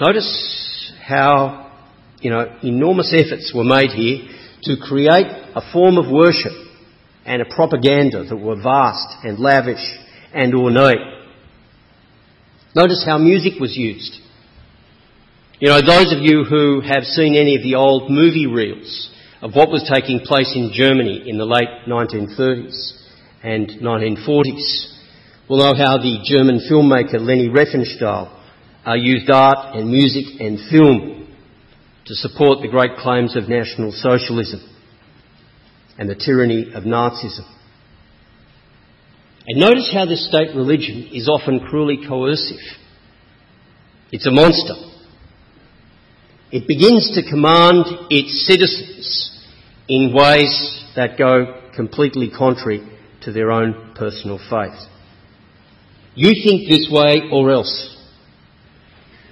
Notice 0.00 0.92
how, 1.02 1.74
you 2.20 2.30
know, 2.30 2.46
enormous 2.62 3.12
efforts 3.12 3.50
were 3.52 3.64
made 3.64 3.90
here 3.90 4.37
to 4.62 4.76
create 4.76 5.26
a 5.54 5.72
form 5.72 5.98
of 5.98 6.10
worship 6.10 6.52
and 7.24 7.42
a 7.42 7.44
propaganda 7.44 8.24
that 8.24 8.36
were 8.36 8.60
vast 8.60 9.24
and 9.24 9.38
lavish 9.38 9.84
and 10.32 10.54
ornate. 10.54 10.98
Notice 12.74 13.04
how 13.04 13.18
music 13.18 13.60
was 13.60 13.76
used. 13.76 14.20
You 15.60 15.68
know, 15.68 15.80
those 15.80 16.12
of 16.12 16.20
you 16.20 16.44
who 16.44 16.80
have 16.80 17.02
seen 17.04 17.34
any 17.34 17.56
of 17.56 17.62
the 17.62 17.74
old 17.74 18.10
movie 18.10 18.46
reels 18.46 19.10
of 19.42 19.54
what 19.54 19.70
was 19.70 19.88
taking 19.92 20.20
place 20.20 20.52
in 20.54 20.70
Germany 20.72 21.24
in 21.26 21.38
the 21.38 21.44
late 21.44 21.86
1930s 21.86 22.92
and 23.42 23.68
1940s 23.82 24.94
will 25.48 25.58
know 25.58 25.74
how 25.74 25.98
the 25.98 26.20
German 26.24 26.60
filmmaker 26.70 27.20
Leni 27.20 27.48
Riefenstahl 27.48 28.30
uh, 28.86 28.94
used 28.94 29.30
art 29.30 29.76
and 29.76 29.90
music 29.90 30.40
and 30.40 30.58
film 30.70 31.17
to 32.08 32.14
support 32.14 32.62
the 32.62 32.68
great 32.68 32.96
claims 32.96 33.36
of 33.36 33.50
National 33.50 33.92
Socialism 33.92 34.66
and 35.98 36.08
the 36.08 36.14
tyranny 36.14 36.72
of 36.74 36.84
Nazism. 36.84 37.46
And 39.46 39.60
notice 39.60 39.90
how 39.92 40.06
this 40.06 40.26
state 40.26 40.56
religion 40.56 41.10
is 41.12 41.28
often 41.28 41.60
cruelly 41.60 42.06
coercive. 42.08 42.64
It's 44.10 44.26
a 44.26 44.30
monster. 44.30 44.74
It 46.50 46.66
begins 46.66 47.10
to 47.14 47.28
command 47.28 47.84
its 48.08 48.46
citizens 48.46 49.44
in 49.86 50.14
ways 50.14 50.82
that 50.96 51.18
go 51.18 51.70
completely 51.76 52.30
contrary 52.30 52.88
to 53.22 53.32
their 53.32 53.50
own 53.50 53.92
personal 53.94 54.38
faith. 54.38 54.78
You 56.14 56.32
think 56.42 56.70
this 56.70 56.88
way 56.90 57.28
or 57.30 57.50
else. 57.50 57.97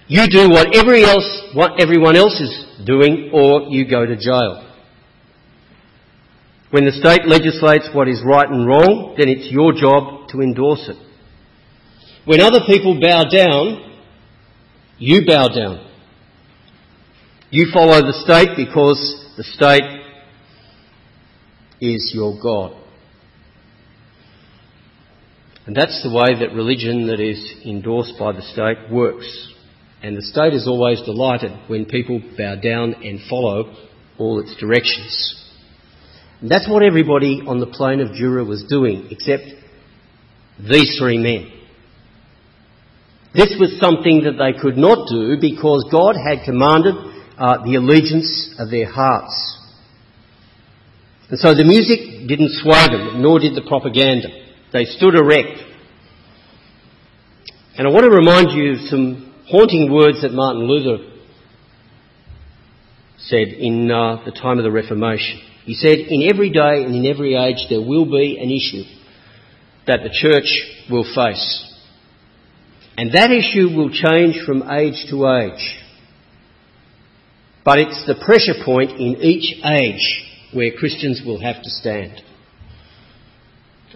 You 0.08 0.28
do 0.28 0.48
what, 0.50 0.68
else, 0.74 1.50
what 1.54 1.80
everyone 1.80 2.16
else 2.16 2.40
is 2.40 2.86
doing 2.86 3.30
or 3.32 3.62
you 3.70 3.88
go 3.88 4.06
to 4.06 4.16
jail. 4.16 4.62
When 6.70 6.84
the 6.84 6.92
state 6.92 7.26
legislates 7.26 7.88
what 7.92 8.08
is 8.08 8.22
right 8.24 8.48
and 8.48 8.66
wrong, 8.66 9.14
then 9.18 9.28
it's 9.28 9.50
your 9.50 9.72
job 9.72 10.28
to 10.28 10.40
endorse 10.40 10.88
it. 10.88 10.96
When 12.24 12.40
other 12.40 12.60
people 12.66 13.00
bow 13.00 13.24
down, 13.24 14.00
you 14.98 15.22
bow 15.26 15.48
down. 15.48 15.90
You 17.50 17.66
follow 17.72 18.00
the 18.02 18.12
state 18.24 18.56
because 18.56 19.32
the 19.36 19.44
state 19.44 20.02
is 21.80 22.12
your 22.14 22.38
God. 22.42 22.76
And 25.66 25.76
that's 25.76 26.02
the 26.02 26.10
way 26.10 26.38
that 26.40 26.54
religion 26.54 27.08
that 27.08 27.20
is 27.20 27.54
endorsed 27.64 28.14
by 28.18 28.32
the 28.32 28.42
state 28.42 28.90
works. 28.90 29.52
And 30.06 30.16
the 30.16 30.22
state 30.22 30.54
is 30.54 30.68
always 30.68 31.02
delighted 31.02 31.50
when 31.68 31.84
people 31.84 32.22
bow 32.38 32.54
down 32.54 33.02
and 33.02 33.18
follow 33.28 33.74
all 34.18 34.38
its 34.38 34.54
directions. 34.54 35.34
And 36.40 36.48
that's 36.48 36.68
what 36.68 36.84
everybody 36.84 37.42
on 37.44 37.58
the 37.58 37.66
plain 37.66 37.98
of 37.98 38.12
Jura 38.12 38.44
was 38.44 38.62
doing, 38.68 39.08
except 39.10 39.42
these 40.60 40.96
three 40.96 41.18
men. 41.18 41.50
This 43.34 43.56
was 43.58 43.80
something 43.80 44.22
that 44.22 44.38
they 44.38 44.56
could 44.56 44.76
not 44.76 45.08
do 45.08 45.38
because 45.40 45.88
God 45.90 46.14
had 46.14 46.44
commanded 46.44 46.94
uh, 47.36 47.64
the 47.64 47.74
allegiance 47.74 48.54
of 48.60 48.70
their 48.70 48.88
hearts. 48.88 49.34
And 51.30 51.40
so 51.40 51.52
the 51.52 51.64
music 51.64 52.28
didn't 52.28 52.52
sway 52.62 52.86
them, 52.86 53.20
nor 53.20 53.40
did 53.40 53.56
the 53.56 53.66
propaganda. 53.66 54.28
They 54.72 54.84
stood 54.84 55.16
erect. 55.16 55.58
And 57.76 57.88
I 57.88 57.90
want 57.90 58.04
to 58.04 58.10
remind 58.10 58.52
you 58.52 58.74
of 58.74 58.78
some 58.88 59.25
haunting 59.48 59.92
words 59.92 60.22
that 60.22 60.32
Martin 60.32 60.62
Luther 60.62 61.04
said 63.18 63.48
in 63.48 63.90
uh, 63.90 64.24
the 64.24 64.32
time 64.32 64.58
of 64.58 64.64
the 64.64 64.70
Reformation. 64.70 65.40
He 65.64 65.74
said, 65.74 65.98
In 65.98 66.28
every 66.30 66.50
day 66.50 66.84
and 66.84 66.94
in 66.94 67.06
every 67.06 67.34
age 67.34 67.66
there 67.68 67.80
will 67.80 68.06
be 68.06 68.38
an 68.40 68.50
issue 68.50 68.84
that 69.86 70.00
the 70.02 70.10
church 70.12 70.46
will 70.90 71.04
face. 71.04 71.62
And 72.96 73.12
that 73.12 73.30
issue 73.30 73.76
will 73.76 73.90
change 73.90 74.44
from 74.44 74.62
age 74.70 75.06
to 75.10 75.26
age. 75.28 75.82
But 77.64 77.80
it's 77.80 78.06
the 78.06 78.14
pressure 78.24 78.64
point 78.64 78.92
in 78.92 79.16
each 79.20 79.62
age 79.64 80.24
where 80.52 80.70
Christians 80.72 81.20
will 81.24 81.40
have 81.40 81.62
to 81.62 81.70
stand. 81.70 82.22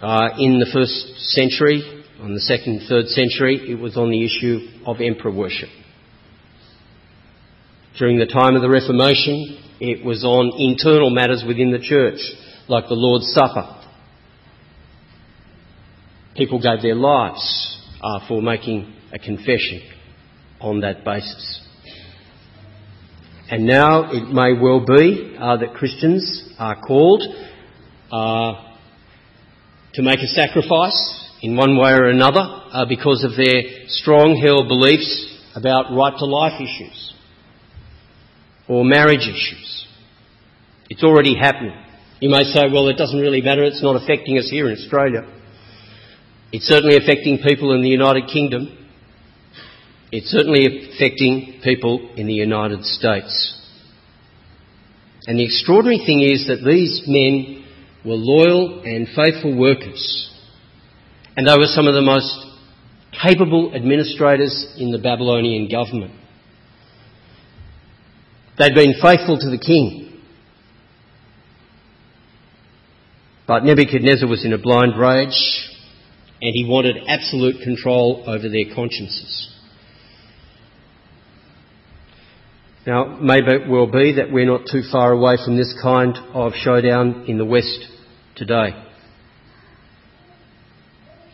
Uh, 0.01 0.29
in 0.37 0.59
the 0.59 0.69
first 0.73 1.19
century, 1.31 2.00
on 2.21 2.35
the 2.35 2.39
second, 2.39 2.83
third 2.87 3.07
century, 3.07 3.71
it 3.71 3.79
was 3.79 3.97
on 3.97 4.11
the 4.11 4.23
issue 4.23 4.67
of 4.85 5.01
emperor 5.01 5.31
worship. 5.31 5.69
During 7.97 8.19
the 8.19 8.27
time 8.27 8.55
of 8.55 8.61
the 8.61 8.69
Reformation, 8.69 9.57
it 9.79 10.05
was 10.05 10.23
on 10.23 10.51
internal 10.59 11.09
matters 11.09 11.43
within 11.45 11.71
the 11.71 11.79
church, 11.79 12.19
like 12.67 12.87
the 12.87 12.93
Lord's 12.93 13.33
Supper. 13.33 13.75
People 16.35 16.61
gave 16.61 16.83
their 16.83 16.95
lives 16.95 17.77
uh, 18.01 18.27
for 18.27 18.39
making 18.39 18.93
a 19.11 19.17
confession 19.17 19.81
on 20.59 20.81
that 20.81 21.03
basis. 21.03 21.59
And 23.49 23.65
now 23.65 24.11
it 24.11 24.31
may 24.31 24.53
well 24.53 24.85
be 24.85 25.35
uh, 25.39 25.57
that 25.57 25.73
Christians 25.73 26.53
are 26.59 26.79
called 26.79 27.23
uh, 28.11 28.75
to 29.95 30.03
make 30.03 30.19
a 30.19 30.27
sacrifice 30.27 31.20
in 31.41 31.55
one 31.55 31.77
way 31.77 31.91
or 31.91 32.05
another 32.05 32.41
uh, 32.71 32.85
because 32.85 33.23
of 33.23 33.35
their 33.35 33.87
strong 33.87 34.35
held 34.35 34.67
beliefs 34.67 35.39
about 35.55 35.93
right 35.95 36.13
to 36.17 36.25
life 36.25 36.61
issues 36.61 37.13
or 38.67 38.85
marriage 38.85 39.27
issues. 39.27 39.87
It's 40.89 41.03
already 41.03 41.35
happening. 41.35 41.75
You 42.19 42.29
may 42.29 42.43
say, 42.43 42.61
well, 42.71 42.87
it 42.87 42.97
doesn't 42.97 43.19
really 43.19 43.41
matter, 43.41 43.63
it's 43.63 43.81
not 43.81 44.01
affecting 44.01 44.37
us 44.37 44.49
here 44.49 44.69
in 44.69 44.77
Australia. 44.77 45.27
It's 46.51 46.65
certainly 46.65 46.97
affecting 46.97 47.39
people 47.39 47.73
in 47.73 47.81
the 47.81 47.89
United 47.89 48.27
Kingdom. 48.31 48.77
It's 50.11 50.27
certainly 50.27 50.93
affecting 50.93 51.61
people 51.63 52.13
in 52.15 52.27
the 52.27 52.33
United 52.33 52.83
States. 52.83 53.57
And 55.25 55.39
the 55.39 55.45
extraordinary 55.45 56.03
thing 56.05 56.21
is 56.21 56.47
that 56.47 56.63
these 56.65 57.03
men 57.07 57.65
were 58.05 58.15
loyal 58.15 58.81
and 58.83 59.07
faithful 59.15 59.57
workers. 59.57 60.30
And 61.35 61.47
they 61.47 61.57
were 61.57 61.65
some 61.65 61.87
of 61.87 61.93
the 61.93 62.01
most 62.01 62.33
capable 63.23 63.73
administrators 63.75 64.75
in 64.77 64.91
the 64.91 64.99
Babylonian 64.99 65.69
government. 65.69 66.13
They'd 68.57 68.75
been 68.75 68.95
faithful 69.01 69.37
to 69.37 69.49
the 69.49 69.57
king. 69.57 70.21
But 73.47 73.63
Nebuchadnezzar 73.63 74.29
was 74.29 74.45
in 74.45 74.53
a 74.53 74.57
blind 74.57 74.97
rage 74.99 75.69
and 76.41 76.51
he 76.53 76.65
wanted 76.67 76.97
absolute 77.07 77.61
control 77.63 78.23
over 78.27 78.49
their 78.49 78.73
consciences. 78.73 79.49
Now, 82.85 83.17
it 83.17 83.21
may 83.21 83.41
well 83.69 83.85
be 83.85 84.13
that 84.13 84.31
we're 84.31 84.45
not 84.45 84.61
too 84.71 84.81
far 84.91 85.11
away 85.11 85.37
from 85.43 85.55
this 85.55 85.73
kind 85.81 86.17
of 86.33 86.53
showdown 86.55 87.25
in 87.27 87.37
the 87.37 87.45
West 87.45 87.87
today. 88.35 88.90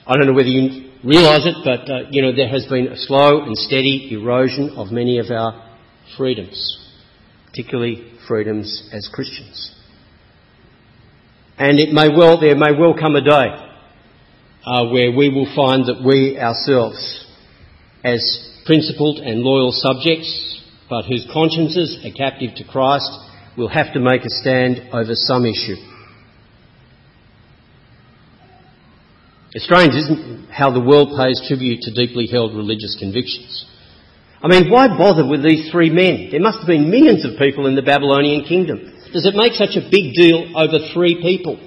I 0.09 0.15
don't 0.15 0.27
know 0.27 0.33
whether 0.33 0.47
you 0.47 0.89
realise 1.03 1.45
it, 1.45 1.55
but 1.65 1.91
uh, 1.91 2.09
you 2.11 2.21
know 2.21 2.33
there 2.33 2.47
has 2.47 2.65
been 2.67 2.87
a 2.87 2.95
slow 2.95 3.43
and 3.43 3.57
steady 3.57 4.07
erosion 4.13 4.69
of 4.77 4.89
many 4.89 5.19
of 5.19 5.29
our 5.31 5.75
freedoms, 6.15 6.57
particularly 7.47 8.13
freedoms 8.25 8.89
as 8.93 9.09
Christians. 9.11 9.75
And 11.57 11.77
it 11.77 11.91
may 11.91 12.07
well, 12.07 12.39
there 12.39 12.55
may 12.55 12.71
well 12.71 12.95
come 12.97 13.17
a 13.17 13.21
day 13.21 13.47
uh, 14.65 14.85
where 14.91 15.11
we 15.11 15.27
will 15.27 15.53
find 15.53 15.83
that 15.87 16.01
we 16.01 16.39
ourselves, 16.39 17.25
as 18.01 18.61
principled 18.65 19.19
and 19.19 19.41
loyal 19.41 19.73
subjects, 19.73 20.61
but 20.89 21.03
whose 21.03 21.27
consciences 21.33 21.99
are 22.05 22.15
captive 22.15 22.55
to 22.55 22.63
Christ, 22.63 23.11
will 23.57 23.67
have 23.67 23.91
to 23.91 23.99
make 23.99 24.21
a 24.21 24.29
stand 24.29 24.87
over 24.93 25.15
some 25.15 25.45
issue. 25.45 25.75
It's 29.57 29.65
strange, 29.65 29.95
isn't 29.95 30.19
it, 30.19 30.49
how 30.51 30.69
the 30.69 30.79
world 30.79 31.17
pays 31.17 31.41
tribute 31.47 31.81
to 31.81 31.91
deeply 31.91 32.27
held 32.27 32.55
religious 32.55 32.95
convictions. 32.99 33.65
I 34.39 34.47
mean, 34.47 34.69
why 34.69 34.87
bother 34.87 35.27
with 35.27 35.41
these 35.41 35.71
three 35.71 35.89
men? 35.89 36.29
There 36.29 36.39
must 36.39 36.59
have 36.59 36.67
been 36.67 36.91
millions 36.91 37.25
of 37.25 37.39
people 37.39 37.65
in 37.65 37.73
the 37.73 37.81
Babylonian 37.81 38.45
kingdom. 38.45 38.77
does 39.11 39.25
it 39.25 39.33
make 39.33 39.53
such 39.53 39.75
a 39.75 39.81
big 39.89 40.13
deal 40.13 40.55
over 40.55 40.93
three 40.93 41.23
people, 41.23 41.57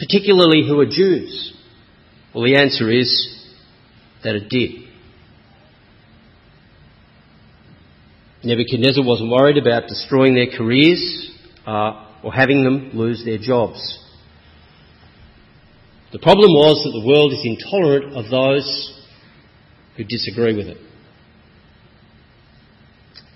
particularly 0.00 0.66
who 0.66 0.80
are 0.80 0.90
Jews? 0.90 1.54
Well, 2.34 2.42
the 2.42 2.56
answer 2.56 2.90
is 2.90 3.46
that 4.24 4.34
it 4.34 4.48
did. 4.48 4.88
Nebuchadnezzar 8.42 9.04
wasn't 9.04 9.30
worried 9.30 9.56
about 9.56 9.86
destroying 9.86 10.34
their 10.34 10.50
careers 10.50 11.30
uh, 11.64 12.08
or 12.24 12.32
having 12.32 12.64
them 12.64 12.90
lose 12.92 13.24
their 13.24 13.38
jobs. 13.38 14.02
The 16.12 16.18
problem 16.20 16.50
was 16.50 16.82
that 16.84 16.92
the 16.92 17.06
world 17.06 17.32
is 17.32 17.42
intolerant 17.44 18.14
of 18.16 18.30
those 18.30 19.02
who 19.96 20.04
disagree 20.04 20.54
with 20.54 20.68
it. 20.68 20.78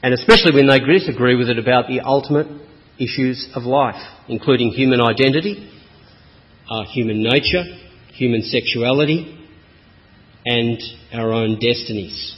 And 0.03 0.15
especially 0.15 0.53
when 0.55 0.67
they 0.67 0.79
disagree 0.79 1.35
with 1.35 1.51
it 1.51 1.59
about 1.59 1.89
the 1.89 2.01
ultimate 2.01 2.47
issues 2.99 3.51
of 3.55 3.65
life, 3.65 4.01
including 4.29 4.71
human 4.71 5.01
identity, 5.01 5.69
uh, 6.71 6.85
human 6.85 7.23
nature, 7.23 7.65
human 8.13 8.43
sexuality, 8.43 9.37
and 10.47 10.81
our 11.13 11.33
own 11.33 11.59
destinies. 11.59 12.37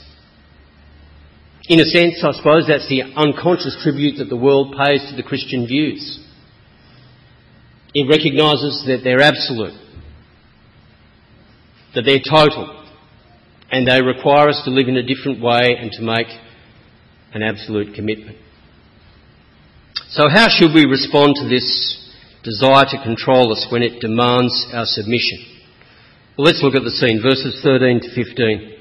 In 1.69 1.79
a 1.79 1.85
sense, 1.85 2.21
I 2.23 2.31
suppose 2.33 2.65
that's 2.67 2.89
the 2.89 3.03
unconscious 3.15 3.77
tribute 3.81 4.17
that 4.17 4.29
the 4.29 4.35
world 4.35 4.75
pays 4.77 5.05
to 5.09 5.15
the 5.15 5.23
Christian 5.23 5.65
views. 5.65 6.19
It 7.93 8.09
recognises 8.09 8.83
that 8.87 9.01
they're 9.03 9.21
absolute, 9.21 9.79
that 11.95 12.03
they're 12.03 12.19
total, 12.19 12.85
and 13.71 13.87
they 13.87 14.01
require 14.01 14.49
us 14.49 14.61
to 14.65 14.71
live 14.71 14.87
in 14.87 14.97
a 14.97 15.03
different 15.03 15.41
way 15.41 15.75
and 15.79 15.91
to 15.91 16.01
make 16.01 16.27
an 17.33 17.41
absolute 17.43 17.95
commitment. 17.95 18.37
So, 20.09 20.29
how 20.29 20.47
should 20.49 20.73
we 20.73 20.85
respond 20.85 21.35
to 21.41 21.49
this 21.49 21.99
desire 22.43 22.85
to 22.85 23.03
control 23.03 23.51
us 23.51 23.65
when 23.71 23.81
it 23.81 23.99
demands 23.99 24.67
our 24.73 24.85
submission? 24.85 25.39
Well, 26.37 26.45
let's 26.45 26.61
look 26.61 26.75
at 26.75 26.83
the 26.83 26.91
scene, 26.91 27.21
verses 27.21 27.59
13 27.63 28.01
to 28.01 28.09
15. 28.13 28.73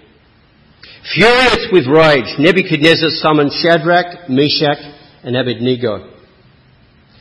Furious 1.15 1.69
with 1.73 1.87
rage, 1.87 2.39
Nebuchadnezzar 2.39 3.11
summoned 3.11 3.53
Shadrach, 3.53 4.29
Meshach, 4.29 4.79
and 5.25 5.37
Abednego. 5.37 6.22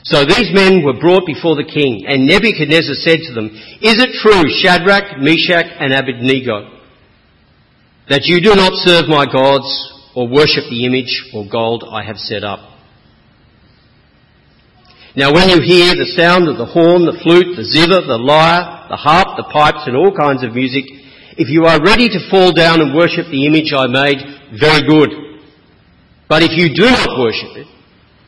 So 0.04 0.26
these 0.26 0.50
men 0.54 0.84
were 0.84 1.00
brought 1.00 1.28
before 1.28 1.56
the 1.56 1.64
king, 1.64 2.06
and 2.08 2.26
Nebuchadnezzar 2.26 2.96
said 2.96 3.20
to 3.28 3.34
them, 3.34 3.50
Is 3.82 4.02
it 4.02 4.18
true, 4.18 4.50
Shadrach, 4.50 5.20
Meshach, 5.20 5.70
and 5.80 5.94
Abednego, 5.94 6.82
that 8.10 8.26
you 8.26 8.42
do 8.42 8.56
not 8.56 8.74
serve 8.82 9.08
my 9.08 9.26
gods 9.26 9.70
or 10.16 10.28
worship 10.28 10.66
the 10.70 10.86
image 10.86 11.30
or 11.34 11.46
gold 11.48 11.86
I 11.88 12.04
have 12.04 12.18
set 12.18 12.44
up? 12.44 12.72
Now 15.16 15.34
when 15.34 15.50
you 15.50 15.62
hear 15.62 15.94
the 15.94 16.14
sound 16.16 16.48
of 16.48 16.58
the 16.58 16.66
horn, 16.66 17.06
the 17.06 17.20
flute, 17.22 17.56
the 17.56 17.68
zither, 17.68 18.02
the 18.02 18.18
lyre, 18.18 18.88
the 18.90 18.96
harp, 18.96 19.36
the 19.38 19.44
pipes, 19.52 19.86
and 19.86 19.96
all 19.96 20.16
kinds 20.16 20.42
of 20.42 20.56
music, 20.56 20.86
if 21.38 21.50
you 21.50 21.66
are 21.66 21.84
ready 21.84 22.08
to 22.10 22.30
fall 22.32 22.52
down 22.54 22.82
and 22.82 22.96
worship 22.96 23.28
the 23.28 23.46
image 23.46 23.72
I 23.76 23.88
made, 23.88 24.18
very 24.58 24.82
good. 24.88 25.44
But 26.28 26.44
if 26.44 26.56
you 26.56 26.74
do 26.74 26.90
not 26.90 27.20
worship 27.20 27.60
it, 27.60 27.68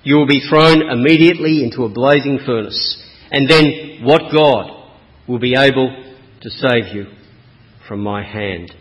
you 0.04 0.16
will 0.16 0.28
be 0.28 0.42
thrown 0.48 0.82
immediately 0.82 1.63
into 1.63 1.84
a 1.84 1.89
blazing 1.89 2.39
furnace. 2.46 3.02
And 3.32 3.50
then 3.50 4.00
what 4.04 4.32
God 4.32 4.92
will 5.28 5.39
be 5.39 5.56
able 5.56 6.04
to 6.42 6.50
save 6.50 6.94
you 6.94 7.06
from 7.88 8.02
my 8.02 8.24
hand? 8.24 8.72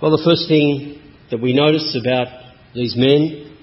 Well, 0.00 0.10
the 0.10 0.22
first 0.24 0.48
thing 0.48 1.00
that 1.30 1.40
we 1.40 1.52
notice 1.52 1.96
about 2.00 2.28
these 2.74 2.94
men 2.96 3.56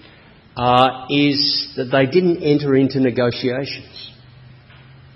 uh, 0.56 1.06
is 1.10 1.74
that 1.76 1.86
they 1.86 2.06
didn't 2.06 2.44
enter 2.44 2.76
into 2.76 3.00
negotiations. 3.00 4.12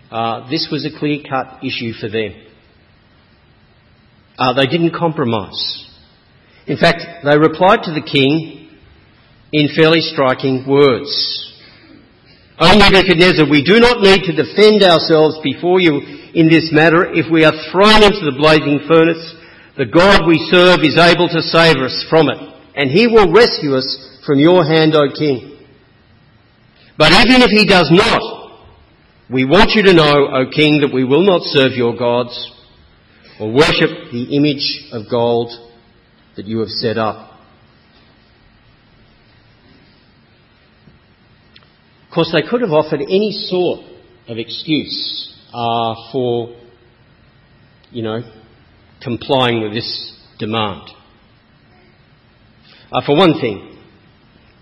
Uh, 0.09 0.49
this 0.49 0.69
was 0.71 0.85
a 0.85 0.99
clear 0.99 1.19
cut 1.27 1.63
issue 1.63 1.93
for 1.93 2.09
them. 2.09 2.33
Uh, 4.37 4.53
they 4.53 4.67
didn't 4.67 4.93
compromise. 4.95 5.86
In 6.67 6.77
fact, 6.77 7.23
they 7.23 7.37
replied 7.37 7.83
to 7.83 7.93
the 7.93 8.03
king 8.03 8.69
in 9.53 9.69
fairly 9.73 10.01
striking 10.01 10.67
words. 10.67 11.09
O 12.59 12.77
Nebuchadnezzar, 12.77 13.47
we 13.49 13.63
do 13.63 13.79
not 13.79 14.01
need 14.01 14.23
to 14.25 14.35
defend 14.35 14.83
ourselves 14.83 15.39
before 15.43 15.79
you 15.79 16.01
in 16.33 16.49
this 16.49 16.69
matter. 16.73 17.05
If 17.13 17.31
we 17.31 17.45
are 17.45 17.55
thrown 17.71 18.03
into 18.03 18.25
the 18.25 18.35
blazing 18.35 18.83
furnace, 18.87 19.35
the 19.77 19.85
God 19.85 20.27
we 20.27 20.43
serve 20.51 20.83
is 20.83 20.97
able 20.97 21.29
to 21.29 21.41
save 21.41 21.77
us 21.77 22.05
from 22.09 22.27
it, 22.29 22.39
and 22.75 22.91
he 22.91 23.07
will 23.07 23.31
rescue 23.31 23.75
us 23.75 23.87
from 24.25 24.39
your 24.39 24.65
hand, 24.65 24.95
O 24.95 25.07
king. 25.17 25.55
But 26.97 27.13
even 27.13 27.43
if 27.43 27.51
he 27.51 27.65
does 27.65 27.89
not, 27.91 28.57
we 29.29 29.45
want 29.45 29.71
you 29.71 29.83
to 29.83 29.93
know, 29.93 30.27
O 30.33 30.49
king, 30.49 30.81
that 30.81 30.91
we 30.91 31.05
will 31.05 31.23
not 31.23 31.43
serve 31.43 31.73
your 31.73 31.95
gods 31.95 32.35
or 33.39 33.53
worship 33.53 34.11
the 34.11 34.35
image 34.35 34.89
of 34.91 35.09
gold 35.09 35.66
that 36.37 36.45
you 36.45 36.59
have 36.59 36.69
set 36.69 36.97
up. 36.97 37.31
Of 42.07 42.13
course, 42.13 42.31
they 42.31 42.47
could 42.47 42.61
have 42.61 42.71
offered 42.71 43.01
any 43.01 43.31
sort 43.31 43.81
of 44.27 44.37
excuse 44.37 45.35
uh, 45.53 45.93
for, 46.11 46.55
you 47.91 48.03
know, 48.03 48.21
complying 49.01 49.61
with 49.61 49.73
this 49.73 50.13
demand. 50.39 50.89
Uh, 52.91 53.01
for 53.05 53.17
one 53.17 53.39
thing, 53.39 53.77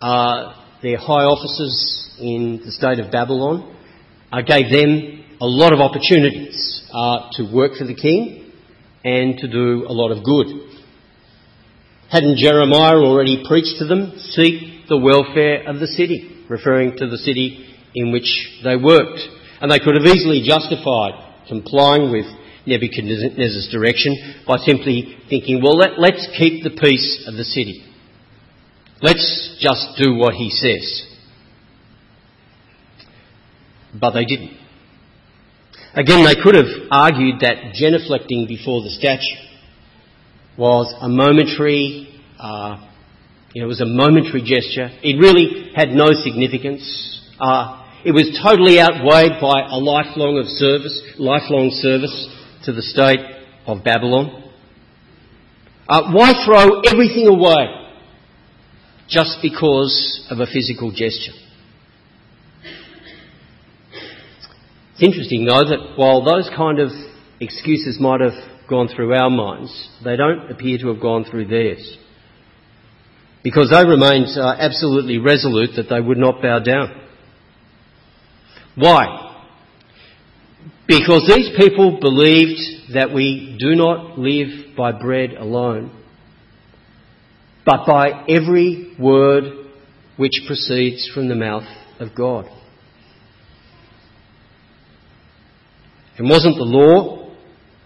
uh, 0.01 0.53
their 0.81 0.97
high 0.97 1.23
officers 1.23 2.15
in 2.19 2.61
the 2.65 2.71
state 2.71 2.99
of 2.99 3.11
Babylon 3.11 3.75
uh, 4.31 4.41
gave 4.41 4.71
them 4.71 5.23
a 5.41 5.45
lot 5.45 5.73
of 5.73 5.79
opportunities 5.79 6.83
uh, 6.93 7.29
to 7.33 7.53
work 7.53 7.73
for 7.77 7.85
the 7.85 7.95
king 7.95 8.51
and 9.03 9.37
to 9.37 9.47
do 9.47 9.85
a 9.87 9.93
lot 9.93 10.11
of 10.11 10.23
good. 10.23 10.74
Hadn't 12.11 12.37
Jeremiah 12.37 12.97
already 12.97 13.43
preached 13.47 13.79
to 13.79 13.85
them, 13.85 14.13
seek 14.19 14.87
the 14.87 14.97
welfare 14.97 15.67
of 15.67 15.79
the 15.79 15.87
city, 15.87 16.45
referring 16.49 16.97
to 16.97 17.07
the 17.07 17.17
city 17.17 17.65
in 17.95 18.11
which 18.11 18.61
they 18.63 18.75
worked? 18.75 19.19
And 19.61 19.71
they 19.71 19.79
could 19.79 19.95
have 19.95 20.05
easily 20.05 20.43
justified 20.45 21.47
complying 21.47 22.11
with 22.11 22.25
Nebuchadnezzar's 22.65 23.69
direction 23.71 24.43
by 24.47 24.57
simply 24.57 25.17
thinking, 25.29 25.61
well, 25.61 25.77
let, 25.77 25.97
us 25.97 26.27
keep 26.37 26.63
the 26.63 26.77
peace 26.81 27.25
of 27.27 27.35
the 27.35 27.43
city. 27.43 27.83
Let's 29.01 29.57
just 29.59 29.97
do 29.97 30.15
what 30.15 30.35
he 30.35 30.49
says 30.49 31.15
but 33.99 34.11
they 34.11 34.25
didn't. 34.25 34.57
Again, 35.95 36.25
they 36.25 36.35
could 36.35 36.55
have 36.55 36.67
argued 36.91 37.39
that 37.39 37.73
genuflecting 37.79 38.47
before 38.47 38.83
the 38.83 38.91
statue 38.91 39.39
was 40.57 40.93
a 41.01 41.09
momentary, 41.09 42.21
uh, 42.39 42.87
it 43.53 43.65
was 43.65 43.81
a 43.81 43.85
momentary 43.85 44.41
gesture. 44.41 44.89
It 45.03 45.19
really 45.19 45.71
had 45.75 45.89
no 45.89 46.11
significance. 46.13 46.83
Uh, 47.39 47.83
it 48.05 48.11
was 48.11 48.39
totally 48.41 48.79
outweighed 48.79 49.41
by 49.41 49.67
a 49.67 49.77
lifelong 49.77 50.37
of 50.37 50.45
service, 50.47 51.01
lifelong 51.17 51.71
service 51.71 52.29
to 52.65 52.71
the 52.71 52.81
state 52.81 53.19
of 53.65 53.83
Babylon. 53.83 54.43
Uh, 55.87 56.11
why 56.11 56.33
throw 56.45 56.81
everything 56.81 57.27
away 57.27 57.65
just 59.07 59.37
because 59.41 60.25
of 60.29 60.39
a 60.39 60.45
physical 60.45 60.91
gesture? 60.91 61.33
It's 64.93 65.03
interesting, 65.03 65.45
though, 65.45 65.63
that 65.65 65.93
while 65.97 66.23
those 66.23 66.49
kind 66.55 66.79
of 66.79 66.89
excuses 67.41 67.99
might 67.99 68.21
have 68.21 68.54
gone 68.67 68.87
through 68.87 69.13
our 69.13 69.29
minds, 69.29 69.89
they 70.03 70.15
don't 70.15 70.51
appear 70.51 70.77
to 70.79 70.87
have 70.89 71.01
gone 71.01 71.25
through 71.25 71.47
theirs. 71.47 71.97
Because 73.43 73.69
they 73.71 73.87
remained 73.87 74.27
uh, 74.37 74.55
absolutely 74.59 75.19
resolute 75.19 75.71
that 75.75 75.87
they 75.89 76.01
would 76.01 76.17
not 76.17 76.41
bow 76.41 76.59
down. 76.59 77.01
Why? 78.75 79.43
Because 80.87 81.31
these 81.33 81.49
people 81.57 81.99
believed 81.99 82.93
that 82.93 83.13
we 83.13 83.55
do 83.59 83.75
not 83.75 84.17
live 84.17 84.75
by 84.75 84.91
bread 84.91 85.31
alone, 85.31 85.91
but 87.65 87.85
by 87.85 88.25
every 88.29 88.95
word 88.99 89.43
which 90.17 90.43
proceeds 90.47 91.09
from 91.13 91.27
the 91.27 91.35
mouth 91.35 91.67
of 91.99 92.15
God. 92.15 92.45
It 96.17 96.23
wasn't 96.23 96.55
the 96.55 96.63
law 96.63 97.24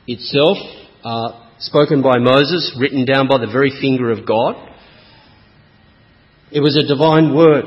itself, 0.10 0.58
uh, 1.04 1.50
spoken 1.60 2.02
by 2.02 2.18
Moses, 2.18 2.76
written 2.80 3.06
down 3.06 3.28
by 3.28 3.38
the 3.38 3.52
very 3.52 3.72
finger 3.80 4.12
of 4.12 4.26
God. 4.26 4.56
It 6.52 6.62
was 6.62 6.76
a 6.76 6.88
divine 6.88 7.36
word. 7.36 7.66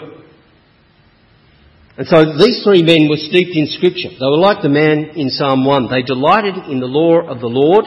And 1.97 2.07
so 2.09 2.37
these 2.39 2.65
three 2.65 2.83
men 2.83 3.09
were 3.09 3.21
steeped 3.21 3.55
in 3.55 3.67
Scripture. 3.69 4.11
They 4.11 4.27
were 4.27 4.39
like 4.39 4.63
the 4.63 4.69
man 4.69 5.13
in 5.15 5.29
Psalm 5.29 5.65
1. 5.65 5.91
They 5.91 6.03
delighted 6.03 6.57
in 6.71 6.81
the 6.81 6.87
law 6.87 7.21
of 7.29 7.41
the 7.41 7.53
Lord 7.53 7.85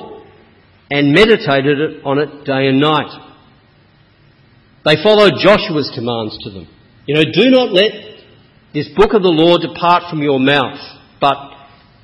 and 0.92 1.12
meditated 1.12 2.04
on 2.06 2.20
it 2.20 2.46
day 2.46 2.68
and 2.68 2.80
night. 2.80 3.12
They 4.86 5.02
followed 5.02 5.34
Joshua's 5.42 5.92
commands 5.96 6.38
to 6.44 6.52
them. 6.52 6.68
You 7.08 7.16
know, 7.16 7.24
do 7.24 7.50
not 7.50 7.74
let 7.74 7.92
this 8.74 8.88
book 8.96 9.14
of 9.14 9.24
the 9.24 9.34
law 9.34 9.58
depart 9.58 10.04
from 10.10 10.22
your 10.22 10.40
mouth, 10.40 10.80
but 11.20 11.55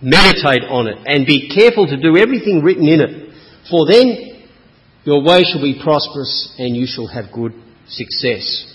meditate 0.02 0.64
on 0.68 0.88
it 0.88 0.98
and 1.06 1.26
be 1.26 1.50
careful 1.54 1.88
to 1.88 1.98
do 1.98 2.18
everything 2.18 2.64
written 2.64 2.88
in 2.88 3.02
it. 3.02 3.34
For 3.70 3.86
then 3.86 4.48
your 5.04 5.24
way 5.24 5.44
shall 5.44 5.62
be 5.62 5.80
prosperous 5.82 6.54
and 6.58 6.76
you 6.76 6.86
shall 6.88 7.08
have 7.08 7.32
good 7.32 7.54
success. 7.88 8.68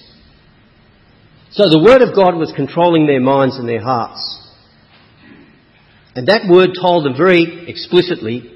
So 1.50 1.68
the 1.68 1.82
Word 1.82 2.02
of 2.02 2.14
God 2.14 2.36
was 2.36 2.52
controlling 2.54 3.06
their 3.06 3.20
minds 3.20 3.56
and 3.56 3.68
their 3.68 3.82
hearts. 3.82 4.20
And 6.14 6.28
that 6.28 6.48
Word 6.48 6.70
told 6.80 7.04
them 7.04 7.16
very 7.16 7.68
explicitly 7.68 8.52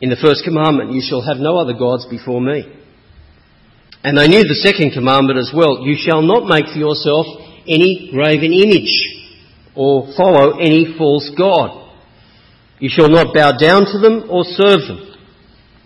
in 0.00 0.08
the 0.08 0.16
first 0.16 0.44
commandment, 0.44 0.92
you 0.92 1.02
shall 1.02 1.20
have 1.20 1.36
no 1.36 1.58
other 1.58 1.74
gods 1.74 2.06
before 2.06 2.40
me. 2.40 2.64
And 4.02 4.16
they 4.16 4.28
knew 4.28 4.44
the 4.44 4.54
second 4.64 4.92
commandment 4.92 5.38
as 5.38 5.52
well, 5.54 5.84
you 5.84 5.96
shall 5.98 6.22
not 6.22 6.48
make 6.48 6.72
for 6.72 6.78
yourself 6.78 7.26
any 7.68 8.08
graven 8.12 8.52
image 8.52 9.19
or 9.74 10.12
follow 10.16 10.58
any 10.58 10.94
false 10.98 11.30
god. 11.36 11.92
You 12.78 12.88
shall 12.90 13.08
not 13.08 13.34
bow 13.34 13.52
down 13.52 13.84
to 13.84 13.98
them 13.98 14.28
or 14.30 14.44
serve 14.44 14.80
them. 14.80 15.14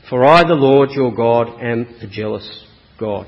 For 0.09 0.25
I, 0.25 0.45
the 0.45 0.55
Lord 0.55 0.91
your 0.91 1.15
God, 1.15 1.61
am 1.61 1.87
a 2.01 2.07
jealous 2.07 2.67
God. 2.99 3.27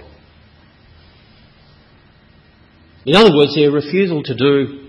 In 3.05 3.15
other 3.15 3.35
words, 3.35 3.55
their 3.55 3.71
refusal 3.71 4.23
to 4.25 4.35
do 4.35 4.89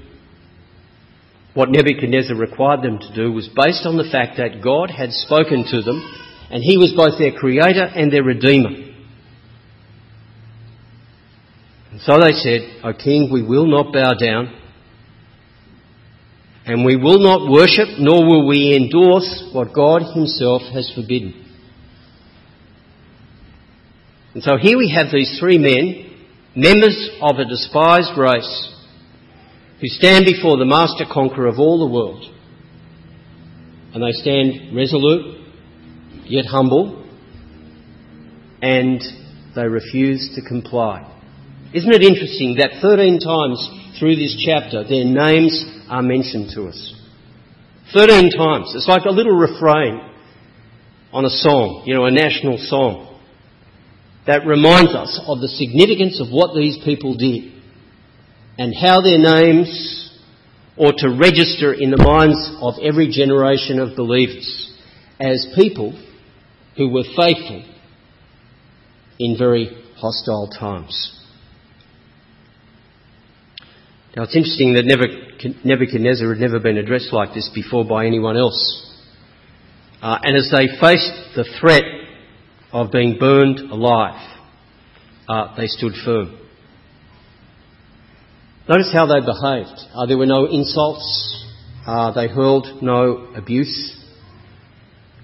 what 1.53 1.69
Nebuchadnezzar 1.69 2.35
required 2.35 2.83
them 2.83 2.99
to 2.99 3.15
do 3.15 3.31
was 3.31 3.47
based 3.47 3.85
on 3.85 3.97
the 3.97 4.09
fact 4.11 4.37
that 4.37 4.61
God 4.63 4.91
had 4.91 5.11
spoken 5.11 5.65
to 5.71 5.81
them 5.81 6.03
and 6.51 6.63
he 6.63 6.77
was 6.77 6.93
both 6.95 7.17
their 7.17 7.31
creator 7.31 7.83
and 7.83 8.11
their 8.11 8.23
redeemer. 8.23 8.69
And 11.91 12.01
so 12.01 12.19
they 12.19 12.33
said, 12.33 12.61
O 12.83 12.93
king, 12.93 13.29
we 13.31 13.41
will 13.41 13.65
not 13.65 13.91
bow 13.91 14.13
down 14.13 14.53
and 16.67 16.83
we 16.83 16.97
will 16.97 17.19
not 17.19 17.49
worship 17.49 17.87
nor 17.97 18.27
will 18.27 18.45
we 18.45 18.75
endorse 18.75 19.49
what 19.53 19.73
God 19.73 20.01
himself 20.13 20.61
has 20.73 20.91
forbidden. 20.93 21.45
And 24.33 24.43
so 24.43 24.57
here 24.57 24.77
we 24.77 24.91
have 24.91 25.07
these 25.11 25.37
three 25.39 25.57
men 25.57 26.03
members 26.55 27.09
of 27.21 27.37
a 27.37 27.45
despised 27.45 28.17
race 28.17 28.73
who 29.79 29.87
stand 29.87 30.25
before 30.25 30.57
the 30.57 30.65
master 30.65 31.05
conqueror 31.09 31.47
of 31.47 31.57
all 31.57 31.79
the 31.87 31.93
world. 31.93 32.23
And 33.93 34.03
they 34.03 34.11
stand 34.11 34.75
resolute, 34.75 35.47
yet 36.25 36.45
humble, 36.45 37.07
and 38.61 39.01
they 39.55 39.67
refuse 39.67 40.31
to 40.35 40.41
comply. 40.41 41.13
Isn't 41.73 41.93
it 41.93 42.01
interesting 42.01 42.57
that 42.57 42.81
13 42.81 43.19
times 43.19 43.86
through 43.99 44.15
this 44.15 44.41
chapter 44.45 44.83
their 44.83 45.05
names 45.05 45.65
are 45.89 46.01
mentioned 46.01 46.51
to 46.55 46.67
us? 46.67 46.93
13 47.93 48.31
times. 48.31 48.73
It's 48.75 48.87
like 48.87 49.05
a 49.05 49.11
little 49.11 49.37
refrain 49.37 50.01
on 51.13 51.25
a 51.25 51.29
song, 51.29 51.83
you 51.85 51.95
know, 51.95 52.05
a 52.05 52.11
national 52.11 52.57
song 52.57 53.19
that 54.27 54.45
reminds 54.45 54.93
us 54.93 55.21
of 55.25 55.39
the 55.39 55.47
significance 55.47 56.19
of 56.19 56.27
what 56.29 56.53
these 56.53 56.77
people 56.83 57.15
did 57.15 57.53
and 58.57 58.73
how 58.75 58.99
their 59.01 59.17
names 59.17 60.11
ought 60.75 60.97
to 60.97 61.09
register 61.09 61.73
in 61.73 61.91
the 61.91 61.97
minds 61.97 62.37
of 62.61 62.75
every 62.83 63.09
generation 63.09 63.79
of 63.79 63.95
believers 63.95 64.71
as 65.19 65.47
people 65.55 65.97
who 66.75 66.89
were 66.89 67.03
faithful 67.15 67.65
in 69.17 69.37
very 69.37 69.69
hostile 69.95 70.47
times. 70.47 71.16
Now 74.17 74.23
it's 74.23 74.35
interesting 74.35 74.73
that 74.73 74.85
Nebuchadnezzar 75.63 76.27
had 76.27 76.41
never 76.41 76.59
been 76.59 76.77
addressed 76.77 77.13
like 77.13 77.35
this 77.35 77.51
before 77.53 77.85
by 77.85 78.07
anyone 78.07 78.35
else. 78.35 78.83
Uh, 80.01 80.17
and 80.23 80.35
as 80.35 80.49
they 80.51 80.65
faced 80.81 81.35
the 81.35 81.45
threat 81.61 81.83
of 82.71 82.91
being 82.91 83.19
burned 83.19 83.59
alive, 83.59 84.39
uh, 85.29 85.55
they 85.55 85.67
stood 85.67 85.93
firm. 86.03 86.35
Notice 88.67 88.91
how 88.91 89.05
they 89.05 89.19
behaved. 89.19 89.79
Uh, 89.93 90.07
there 90.07 90.17
were 90.17 90.25
no 90.25 90.45
insults. 90.45 91.45
Uh, 91.85 92.11
they 92.11 92.27
hurled 92.27 92.81
no 92.81 93.31
abuse. 93.35 94.03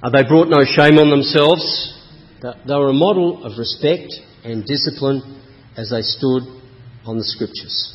Uh, 0.04 0.12
they 0.12 0.24
brought 0.24 0.50
no 0.50 0.66
shame 0.66 1.00
on 1.00 1.10
themselves. 1.10 1.98
They 2.44 2.76
were 2.76 2.92
a 2.92 2.94
model 2.94 3.44
of 3.44 3.58
respect 3.58 4.14
and 4.44 4.64
discipline 4.64 5.42
as 5.76 5.90
they 5.90 6.04
stood 6.04 6.44
on 7.08 7.18
the 7.18 7.24
scriptures. 7.24 7.93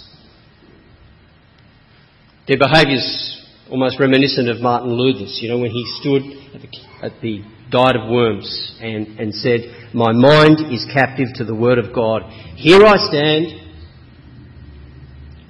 Their 2.49 2.59
behaviours 2.59 3.47
almost 3.71 4.01
reminiscent 4.01 4.49
of 4.49 4.63
Martin 4.63 4.91
Luther's, 4.91 5.39
you 5.43 5.51
know, 5.51 5.59
when 5.59 5.71
he 5.71 5.85
stood 6.01 6.23
at 6.55 6.63
the, 6.63 7.07
at 7.07 7.21
the 7.21 7.45
diet 7.71 7.97
of 7.97 8.11
worms 8.11 8.75
and, 8.81 9.21
and 9.21 9.35
said, 9.35 9.61
My 9.93 10.13
mind 10.13 10.73
is 10.73 10.87
captive 10.91 11.29
to 11.35 11.45
the 11.45 11.55
word 11.55 11.79
of 11.79 11.95
God. 11.95 12.23
Here 12.57 12.83
I 12.83 12.97
stand. 12.97 13.49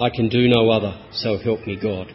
I 0.00 0.10
can 0.10 0.28
do 0.28 0.48
no 0.48 0.70
other, 0.70 1.00
so 1.12 1.38
help 1.38 1.64
me 1.66 1.78
God. 1.80 2.12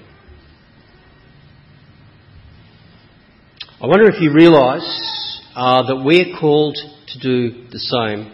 I 3.81 3.87
wonder 3.87 4.09
if 4.09 4.21
you 4.21 4.33
realise 4.33 5.41
uh, 5.55 5.83
that 5.83 6.03
we're 6.03 6.37
called 6.37 6.75
to 7.07 7.19
do 7.19 7.67
the 7.69 7.79
same 7.79 8.33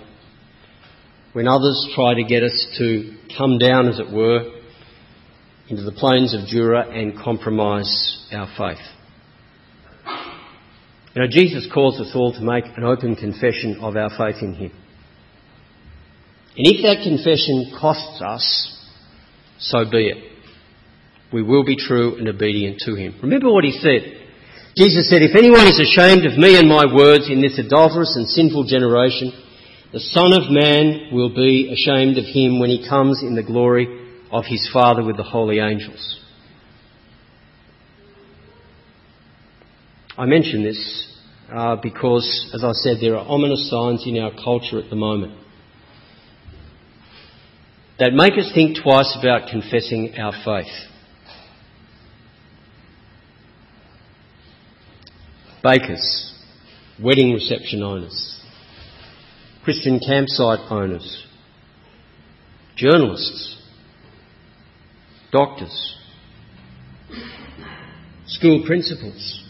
when 1.34 1.48
others 1.48 1.92
try 1.94 2.16
to 2.16 2.24
get 2.24 2.42
us 2.42 2.76
to 2.80 3.16
come 3.38 3.60
down, 3.60 3.88
as 3.88 4.00
it 4.00 4.12
were, 4.12 4.59
into 5.70 5.84
the 5.84 5.92
plains 5.92 6.34
of 6.34 6.50
Dura 6.50 6.90
and 6.90 7.18
compromise 7.18 8.28
our 8.32 8.48
faith. 8.58 8.84
You 11.14 11.22
know, 11.22 11.28
Jesus 11.30 11.68
calls 11.72 12.00
us 12.00 12.12
all 12.16 12.34
to 12.34 12.42
make 12.42 12.66
an 12.76 12.84
open 12.84 13.16
confession 13.16 13.78
of 13.82 13.96
our 13.96 14.10
faith 14.10 14.42
in 14.42 14.56
Him. 14.56 14.72
And 16.58 16.66
if 16.66 16.82
that 16.82 17.04
confession 17.04 17.78
costs 17.80 18.22
us, 18.22 18.86
so 19.60 19.90
be 19.90 20.08
it. 20.08 20.18
We 21.32 21.44
will 21.44 21.64
be 21.64 21.76
true 21.76 22.18
and 22.18 22.28
obedient 22.28 22.82
to 22.86 22.96
Him. 22.96 23.20
Remember 23.22 23.52
what 23.52 23.64
He 23.64 23.72
said. 23.72 24.20
Jesus 24.76 25.10
said, 25.10 25.22
If 25.22 25.36
anyone 25.36 25.68
is 25.68 25.80
ashamed 25.80 26.26
of 26.26 26.38
me 26.38 26.58
and 26.58 26.68
my 26.68 26.86
words 26.92 27.30
in 27.30 27.42
this 27.42 27.60
adulterous 27.60 28.16
and 28.16 28.28
sinful 28.28 28.66
generation, 28.66 29.34
the 29.92 30.00
Son 30.00 30.34
of 30.34 30.50
Man 30.50 31.10
will 31.12 31.34
be 31.34 31.74
ashamed 31.74 32.18
of 32.18 32.26
him 32.26 32.60
when 32.60 32.70
he 32.70 32.88
comes 32.88 33.24
in 33.24 33.36
the 33.36 33.44
glory 33.44 34.09
of 34.32 34.46
his 34.46 34.70
Father 34.72 35.04
with 35.04 35.18
the 35.18 35.24
holy 35.24 35.60
angels. 35.60 36.20
I 40.18 40.26
mention 40.26 40.64
this 40.64 41.18
uh, 41.52 41.78
because, 41.78 42.52
as 42.54 42.64
I 42.64 42.74
said, 42.74 42.98
there 43.02 43.16
are 43.16 43.26
ominous 43.28 43.70
signs 43.70 44.06
in 44.06 44.18
our 44.18 44.32
culture 44.32 44.80
at 44.80 44.90
the 44.90 44.96
moment 44.96 45.34
that 47.98 48.14
make 48.14 48.34
us 48.34 48.52
think 48.54 48.78
twice 48.82 49.18
about 49.20 49.50
confessing 49.50 50.14
our 50.18 50.34
faith. 50.46 50.74
Bakers, 55.62 56.34
wedding 57.02 57.34
reception 57.34 57.84
owners, 57.84 58.42
Christian 59.64 60.00
campsite 60.00 60.72
owners, 60.72 61.26
journalists, 62.78 63.59
doctors, 65.32 65.98
school 68.28 68.64
principals, 68.66 69.44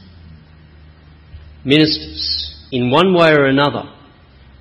ministers, 1.63 2.55
in 2.71 2.91
one 2.91 3.13
way 3.13 3.31
or 3.31 3.45
another, 3.45 3.83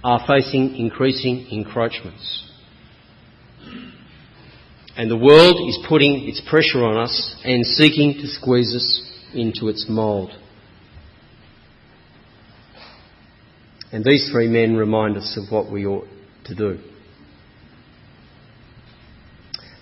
are 0.02 0.24
facing 0.26 0.76
increasing 0.76 1.46
encroachments. 1.50 2.44
And 4.96 5.10
the 5.10 5.16
world 5.16 5.68
is 5.68 5.78
putting 5.88 6.28
its 6.28 6.42
pressure 6.48 6.84
on 6.84 6.96
us 6.96 7.36
and 7.44 7.64
seeking 7.64 8.14
to 8.14 8.26
squeeze 8.26 8.74
us 8.74 9.02
into 9.32 9.68
its 9.68 9.86
mould. 9.88 10.30
And 13.92 14.04
these 14.04 14.28
three 14.30 14.48
men 14.48 14.76
remind 14.76 15.16
us 15.16 15.38
of 15.40 15.52
what 15.52 15.70
we 15.70 15.86
ought 15.86 16.08
to 16.46 16.54
do. 16.54 16.78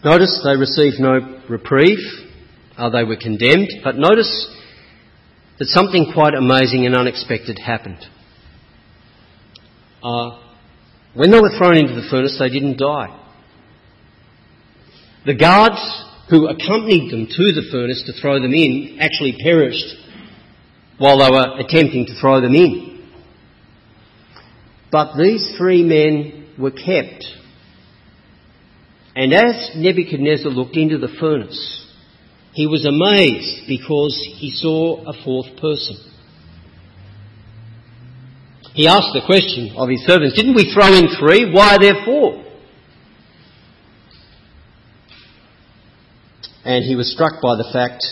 Notice 0.07 0.41
they 0.45 0.57
received 0.57 1.01
no 1.01 1.43
reprieve, 1.49 1.99
uh, 2.79 2.91
they 2.91 3.03
were 3.03 3.17
condemned, 3.17 3.73
but 3.83 3.97
notice 3.97 4.49
that 5.59 5.67
something 5.67 6.13
quite 6.15 6.33
amazing 6.33 6.87
and 6.87 6.95
unexpected 6.95 7.59
happened. 7.59 7.99
Uh, 10.05 10.39
when 11.15 11.33
they 11.33 11.41
were 11.41 11.51
thrown 11.59 11.77
into 11.77 12.01
the 12.01 12.07
furnace, 12.09 12.37
they 12.39 12.49
didn't 12.49 12.79
die. 12.79 13.21
The 15.27 15.35
guards 15.35 15.83
who 16.31 16.47
accompanied 16.47 17.11
them 17.11 17.27
to 17.27 17.53
the 17.53 17.69
furnace 17.73 18.05
to 18.07 18.13
throw 18.21 18.41
them 18.41 18.55
in 18.55 18.99
actually 19.01 19.37
perished 19.43 19.93
while 20.99 21.19
they 21.19 21.31
were 21.33 21.59
attempting 21.59 22.07
to 22.07 22.21
throw 22.21 22.41
them 22.41 22.55
in. 22.55 23.11
But 24.93 25.17
these 25.19 25.55
three 25.59 25.83
men 25.83 26.55
were 26.57 26.71
kept. 26.71 27.25
And 29.17 29.33
as 29.33 29.71
Nebuchadnezzar 29.75 30.51
looked 30.51 30.77
into 30.77 30.99
the 30.99 31.09
furnace, 31.19 31.87
he 32.53 32.67
was 32.67 32.85
amazed 32.85 33.67
because 33.67 34.15
he 34.37 34.51
saw 34.51 35.03
a 35.09 35.25
fourth 35.25 35.59
person. 35.59 35.97
He 38.75 38.87
asked 38.87 39.15
the 39.15 39.25
question 39.25 39.75
of 39.75 39.89
his 39.89 40.05
servants, 40.05 40.37
Didn't 40.37 40.55
we 40.55 40.71
throw 40.71 40.93
in 40.93 41.09
three? 41.19 41.51
Why 41.51 41.77
are 41.77 41.79
there 41.79 42.05
four? 42.05 42.45
And 46.67 46.85
he 46.85 46.95
was 46.95 47.11
struck 47.11 47.41
by 47.41 47.57
the 47.57 47.71
fact 47.73 48.05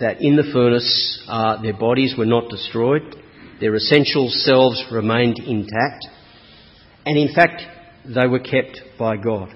that 0.00 0.20
in 0.20 0.36
the 0.36 0.50
furnace 0.52 1.24
uh, 1.26 1.62
their 1.62 1.76
bodies 1.76 2.14
were 2.18 2.26
not 2.26 2.50
destroyed, 2.50 3.16
their 3.60 3.74
essential 3.74 4.28
selves 4.28 4.84
remained 4.92 5.38
intact, 5.38 6.06
and 7.06 7.16
in 7.16 7.34
fact 7.34 7.62
they 8.04 8.26
were 8.26 8.40
kept 8.40 8.82
by 8.98 9.16
God. 9.16 9.54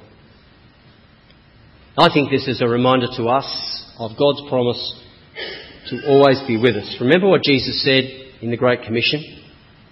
I 1.96 2.08
think 2.10 2.30
this 2.30 2.48
is 2.48 2.62
a 2.62 2.66
reminder 2.66 3.06
to 3.18 3.24
us 3.24 3.84
of 3.98 4.12
God's 4.18 4.48
promise 4.48 4.98
to 5.90 6.08
always 6.08 6.40
be 6.46 6.56
with 6.56 6.74
us. 6.74 6.96
Remember 7.02 7.28
what 7.28 7.42
Jesus 7.42 7.84
said 7.84 8.04
in 8.40 8.50
the 8.50 8.56
Great 8.56 8.84
Commission? 8.84 9.22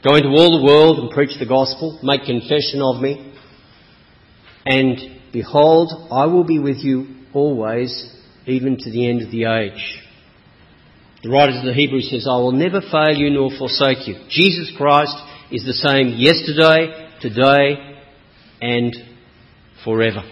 Go 0.02 0.14
into 0.14 0.28
all 0.28 0.58
the 0.58 0.64
world 0.64 0.98
and 0.98 1.10
preach 1.10 1.38
the 1.38 1.44
gospel, 1.44 2.00
make 2.02 2.24
confession 2.24 2.80
of 2.80 3.02
me, 3.02 3.34
and 4.64 4.98
behold, 5.30 6.08
I 6.10 6.24
will 6.24 6.44
be 6.44 6.58
with 6.58 6.78
you 6.78 7.06
always, 7.34 7.92
even 8.46 8.78
to 8.78 8.90
the 8.90 9.06
end 9.06 9.20
of 9.20 9.30
the 9.30 9.44
age. 9.44 10.00
The 11.22 11.28
writer 11.28 11.58
of 11.58 11.66
the 11.66 11.74
Hebrews 11.74 12.08
says, 12.10 12.26
I 12.26 12.38
will 12.38 12.52
never 12.52 12.80
fail 12.80 13.14
you 13.14 13.28
nor 13.28 13.50
forsake 13.58 14.08
you. 14.08 14.14
Jesus 14.30 14.72
Christ 14.74 15.16
is 15.52 15.66
the 15.66 15.74
same 15.74 16.14
yesterday, 16.16 17.10
today, 17.20 18.00
and 18.62 18.96
forever. 19.84 20.22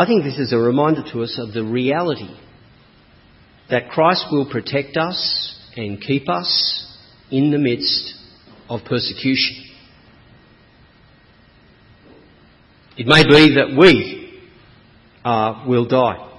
I 0.00 0.06
think 0.06 0.24
this 0.24 0.38
is 0.38 0.54
a 0.54 0.56
reminder 0.56 1.02
to 1.12 1.22
us 1.22 1.38
of 1.38 1.52
the 1.52 1.62
reality 1.62 2.34
that 3.68 3.90
Christ 3.90 4.24
will 4.32 4.50
protect 4.50 4.96
us 4.96 5.60
and 5.76 6.00
keep 6.00 6.26
us 6.26 6.96
in 7.30 7.50
the 7.50 7.58
midst 7.58 8.14
of 8.70 8.80
persecution. 8.86 9.62
It 12.96 13.06
may 13.06 13.24
be 13.24 13.56
that 13.56 13.76
we 13.78 14.40
uh, 15.22 15.66
will 15.68 15.86
die. 15.86 16.34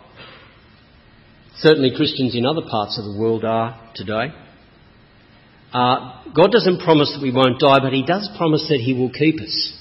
Certainly, 1.57 1.93
Christians 1.95 2.35
in 2.35 2.47
other 2.47 2.63
parts 2.67 2.97
of 2.97 3.05
the 3.05 3.15
world 3.15 3.45
are 3.45 3.91
today. 3.93 4.33
Uh, 5.71 6.23
God 6.35 6.51
doesn't 6.51 6.79
promise 6.79 7.13
that 7.15 7.21
we 7.21 7.31
won't 7.31 7.59
die, 7.59 7.77
but 7.79 7.93
He 7.93 8.03
does 8.03 8.27
promise 8.39 8.65
that 8.69 8.79
He 8.83 8.95
will 8.95 9.11
keep 9.11 9.39
us. 9.39 9.80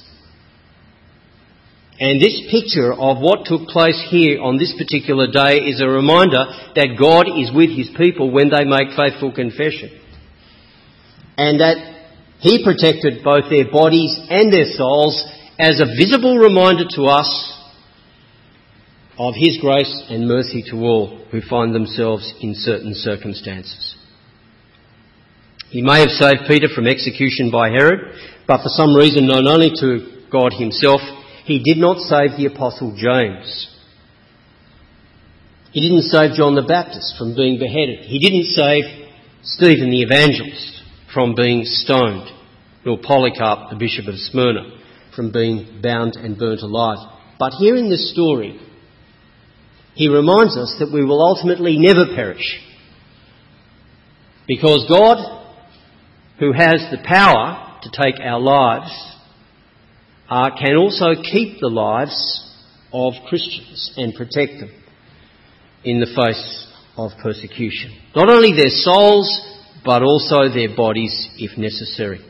And 2.00 2.18
this 2.18 2.40
picture 2.50 2.94
of 2.94 3.18
what 3.20 3.44
took 3.44 3.68
place 3.68 4.02
here 4.08 4.40
on 4.40 4.56
this 4.56 4.72
particular 4.72 5.30
day 5.30 5.58
is 5.68 5.82
a 5.82 5.86
reminder 5.86 6.46
that 6.74 6.96
God 6.98 7.28
is 7.28 7.52
with 7.52 7.68
His 7.76 7.90
people 7.94 8.30
when 8.32 8.48
they 8.48 8.64
make 8.64 8.96
faithful 8.96 9.30
confession. 9.32 10.00
And 11.36 11.60
that 11.60 11.76
He 12.40 12.64
protected 12.64 13.22
both 13.22 13.50
their 13.50 13.70
bodies 13.70 14.18
and 14.30 14.50
their 14.50 14.72
souls 14.72 15.22
as 15.58 15.78
a 15.78 15.92
visible 15.92 16.38
reminder 16.38 16.84
to 16.96 17.04
us 17.04 17.28
of 19.18 19.34
His 19.36 19.58
grace 19.60 19.92
and 20.08 20.26
mercy 20.26 20.64
to 20.70 20.76
all 20.76 21.22
who 21.30 21.42
find 21.42 21.74
themselves 21.74 22.32
in 22.40 22.54
certain 22.54 22.94
circumstances. 22.94 23.94
He 25.68 25.82
may 25.82 26.00
have 26.00 26.16
saved 26.16 26.48
Peter 26.48 26.68
from 26.74 26.86
execution 26.86 27.50
by 27.50 27.68
Herod, 27.68 28.16
but 28.48 28.62
for 28.62 28.70
some 28.70 28.96
reason 28.96 29.26
known 29.26 29.46
only 29.46 29.70
to 29.80 30.24
God 30.32 30.54
Himself, 30.54 31.02
he 31.44 31.62
did 31.62 31.78
not 31.78 31.98
save 31.98 32.36
the 32.36 32.46
Apostle 32.46 32.96
James. 32.96 33.68
He 35.72 35.80
didn't 35.80 36.10
save 36.10 36.34
John 36.34 36.54
the 36.54 36.62
Baptist 36.62 37.16
from 37.16 37.36
being 37.36 37.58
beheaded. 37.58 38.00
He 38.00 38.18
didn't 38.18 38.46
save 38.46 38.84
Stephen 39.42 39.90
the 39.90 40.02
evangelist 40.02 40.82
from 41.14 41.34
being 41.34 41.62
stoned, 41.64 42.28
nor 42.84 42.98
Polycarp, 42.98 43.70
the 43.70 43.76
bishop 43.76 44.06
of 44.06 44.16
Smyrna, 44.16 44.78
from 45.14 45.32
being 45.32 45.80
bound 45.82 46.16
and 46.16 46.38
burnt 46.38 46.60
alive. 46.60 46.98
But 47.38 47.52
here 47.54 47.76
in 47.76 47.88
this 47.88 48.12
story, 48.12 48.60
he 49.94 50.08
reminds 50.08 50.56
us 50.56 50.76
that 50.78 50.92
we 50.92 51.04
will 51.04 51.20
ultimately 51.20 51.78
never 51.78 52.14
perish. 52.14 52.60
Because 54.46 54.86
God, 54.88 55.46
who 56.38 56.52
has 56.52 56.84
the 56.90 57.02
power 57.04 57.78
to 57.82 57.90
take 57.90 58.20
our 58.20 58.40
lives, 58.40 58.90
uh, 60.30 60.50
can 60.56 60.76
also 60.76 61.20
keep 61.20 61.58
the 61.60 61.68
lives 61.68 62.46
of 62.92 63.14
Christians 63.28 63.92
and 63.96 64.14
protect 64.14 64.60
them 64.60 64.70
in 65.84 66.00
the 66.00 66.06
face 66.06 66.66
of 66.96 67.10
persecution. 67.22 67.98
Not 68.14 68.28
only 68.28 68.52
their 68.52 68.70
souls, 68.70 69.40
but 69.84 70.02
also 70.02 70.48
their 70.48 70.74
bodies 70.76 71.28
if 71.36 71.58
necessary. 71.58 72.20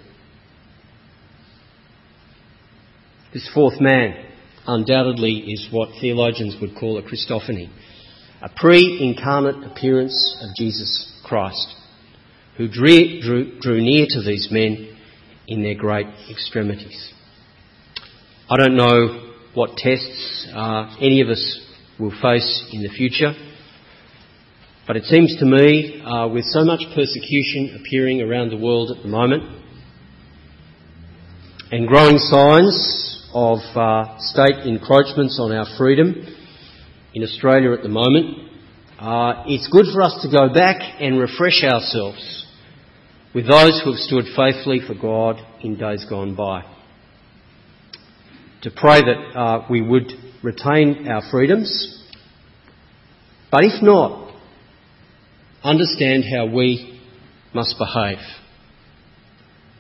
This 3.35 3.49
fourth 3.53 3.81
man 3.81 4.27
undoubtedly 4.67 5.53
is 5.53 5.69
what 5.71 5.91
theologians 6.01 6.57
would 6.61 6.75
call 6.77 6.99
a 6.99 7.03
Christophany, 7.03 7.71
a 8.43 8.49
pre-incarnate 8.57 9.65
appearance 9.71 10.37
of 10.41 10.49
Jesus 10.57 11.13
Christ, 11.25 11.75
who 12.57 12.69
drew, 12.69 13.21
drew, 13.21 13.61
drew 13.61 13.81
near 13.81 14.07
to 14.09 14.23
these 14.23 14.49
men 14.51 14.97
in 15.47 15.63
their 15.63 15.75
great 15.75 16.07
extremities. 16.31 17.13
I 18.53 18.57
don't 18.57 18.75
know 18.75 19.31
what 19.55 19.77
tests 19.77 20.49
uh, 20.53 20.97
any 21.01 21.21
of 21.21 21.29
us 21.29 21.61
will 22.01 22.11
face 22.11 22.69
in 22.73 22.83
the 22.83 22.89
future, 22.89 23.33
but 24.89 24.97
it 24.97 25.05
seems 25.05 25.37
to 25.39 25.45
me, 25.45 26.03
uh, 26.03 26.27
with 26.27 26.45
so 26.47 26.65
much 26.65 26.81
persecution 26.93 27.79
appearing 27.81 28.21
around 28.23 28.51
the 28.51 28.57
world 28.57 28.91
at 28.91 29.05
the 29.05 29.09
moment, 29.09 29.45
and 31.71 31.87
growing 31.87 32.19
signs 32.19 33.31
of 33.33 33.59
uh, 33.77 34.19
state 34.19 34.67
encroachments 34.67 35.39
on 35.39 35.53
our 35.53 35.67
freedom 35.79 36.13
in 37.15 37.23
Australia 37.23 37.71
at 37.71 37.85
the 37.85 37.89
moment, 37.89 38.51
uh, 38.99 39.45
it's 39.47 39.69
good 39.69 39.87
for 39.95 40.03
us 40.03 40.19
to 40.23 40.29
go 40.29 40.53
back 40.53 40.81
and 40.99 41.21
refresh 41.21 41.63
ourselves 41.63 42.47
with 43.33 43.47
those 43.47 43.81
who 43.85 43.93
have 43.93 44.01
stood 44.01 44.25
faithfully 44.35 44.81
for 44.85 44.95
God 45.01 45.37
in 45.63 45.79
days 45.79 46.05
gone 46.11 46.35
by 46.35 46.65
to 48.63 48.71
pray 48.71 49.01
that 49.01 49.39
uh, 49.39 49.67
we 49.71 49.81
would 49.81 50.13
retain 50.43 51.09
our 51.09 51.23
freedoms. 51.31 52.05
But 53.51 53.65
if 53.65 53.83
not, 53.83 54.35
understand 55.63 56.25
how 56.25 56.47
we 56.47 57.01
must 57.55 57.77
behave. 57.79 58.19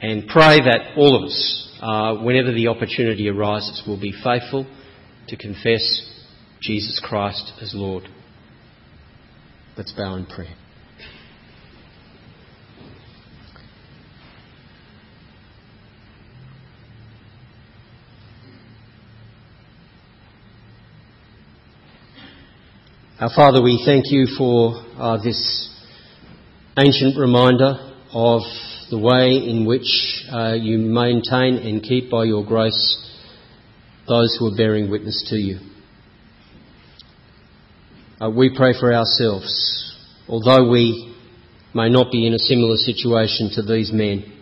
And 0.02 0.26
pray 0.26 0.58
that 0.60 0.96
all 0.96 1.16
of 1.16 1.24
us, 1.24 1.78
uh, 1.80 2.24
whenever 2.24 2.52
the 2.52 2.68
opportunity 2.68 3.28
arises, 3.28 3.82
will 3.86 4.00
be 4.00 4.12
faithful 4.12 4.66
to 5.28 5.36
confess 5.36 6.06
Jesus 6.60 7.00
Christ 7.02 7.52
as 7.60 7.72
Lord. 7.74 8.04
Let's 9.76 9.92
bow 9.92 10.16
in 10.16 10.26
prayer. 10.26 10.59
Our 23.20 23.28
Father, 23.36 23.60
we 23.60 23.82
thank 23.84 24.04
you 24.06 24.26
for 24.38 24.82
uh, 24.96 25.22
this 25.22 25.68
ancient 26.78 27.18
reminder 27.18 27.92
of 28.14 28.40
the 28.90 28.98
way 28.98 29.36
in 29.46 29.66
which 29.66 30.24
uh, 30.32 30.54
you 30.54 30.78
maintain 30.78 31.56
and 31.56 31.82
keep 31.82 32.10
by 32.10 32.24
your 32.24 32.46
grace 32.46 32.96
those 34.08 34.34
who 34.38 34.46
are 34.46 34.56
bearing 34.56 34.90
witness 34.90 35.22
to 35.28 35.36
you. 35.36 35.58
Uh, 38.18 38.30
we 38.30 38.56
pray 38.56 38.72
for 38.72 38.90
ourselves, 38.90 39.94
although 40.26 40.70
we 40.70 41.14
may 41.74 41.90
not 41.90 42.10
be 42.10 42.26
in 42.26 42.32
a 42.32 42.38
similar 42.38 42.78
situation 42.78 43.50
to 43.52 43.60
these 43.60 43.92
men. 43.92 44.32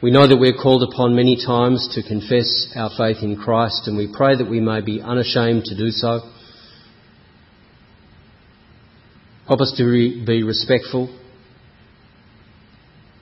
We 0.00 0.12
know 0.12 0.28
that 0.28 0.38
we're 0.38 0.62
called 0.62 0.84
upon 0.84 1.16
many 1.16 1.44
times 1.44 1.88
to 1.96 2.08
confess 2.08 2.72
our 2.76 2.90
faith 2.96 3.16
in 3.20 3.36
Christ, 3.36 3.88
and 3.88 3.96
we 3.96 4.14
pray 4.16 4.36
that 4.36 4.48
we 4.48 4.60
may 4.60 4.80
be 4.80 5.02
unashamed 5.02 5.64
to 5.64 5.76
do 5.76 5.90
so 5.90 6.31
Help 9.52 9.60
us 9.60 9.74
to 9.76 9.84
re- 9.84 10.24
be 10.24 10.42
respectful, 10.42 11.14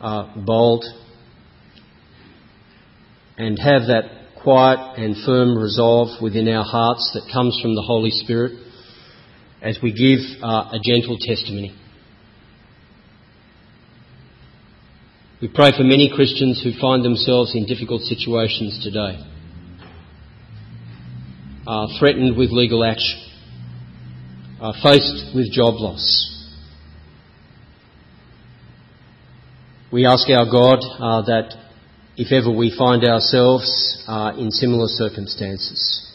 uh, 0.00 0.32
bold, 0.36 0.84
and 3.36 3.58
have 3.58 3.88
that 3.88 4.04
quiet 4.40 4.96
and 4.96 5.16
firm 5.26 5.58
resolve 5.58 6.22
within 6.22 6.46
our 6.46 6.62
hearts 6.62 7.10
that 7.14 7.28
comes 7.32 7.58
from 7.60 7.74
the 7.74 7.82
Holy 7.82 8.12
Spirit 8.12 8.52
as 9.60 9.80
we 9.82 9.90
give 9.90 10.20
uh, 10.40 10.70
a 10.70 10.78
gentle 10.80 11.18
testimony. 11.18 11.76
We 15.42 15.48
pray 15.48 15.72
for 15.76 15.82
many 15.82 16.12
Christians 16.14 16.62
who 16.62 16.80
find 16.80 17.04
themselves 17.04 17.56
in 17.56 17.66
difficult 17.66 18.02
situations 18.02 18.78
today, 18.84 19.18
are 21.66 21.88
threatened 21.98 22.36
with 22.36 22.50
legal 22.52 22.84
action, 22.84 23.29
are 24.60 24.74
faced 24.82 25.34
with 25.34 25.50
job 25.50 25.74
loss. 25.76 26.26
We 29.90 30.06
ask 30.06 30.28
our 30.28 30.44
God 30.44 30.78
uh, 31.00 31.22
that 31.22 31.56
if 32.16 32.30
ever 32.30 32.54
we 32.54 32.74
find 32.76 33.02
ourselves 33.04 34.04
uh, 34.06 34.32
in 34.38 34.50
similar 34.50 34.86
circumstances, 34.88 36.06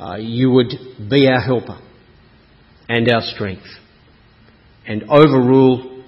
uh, 0.00 0.16
you 0.16 0.50
would 0.50 0.72
be 1.10 1.28
our 1.28 1.40
helper 1.40 1.78
and 2.88 3.08
our 3.08 3.22
strength 3.22 3.68
and 4.86 5.04
overrule 5.04 6.04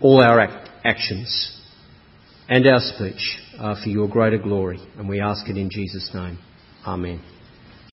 all 0.00 0.20
our 0.20 0.40
act- 0.40 0.68
actions 0.84 1.54
and 2.48 2.66
our 2.66 2.80
speech 2.80 3.38
uh, 3.58 3.74
for 3.82 3.88
your 3.88 4.08
greater 4.08 4.38
glory. 4.38 4.78
And 4.98 5.08
we 5.08 5.20
ask 5.20 5.48
it 5.48 5.56
in 5.56 5.70
Jesus' 5.70 6.10
name. 6.12 6.38
Amen. 6.86 7.37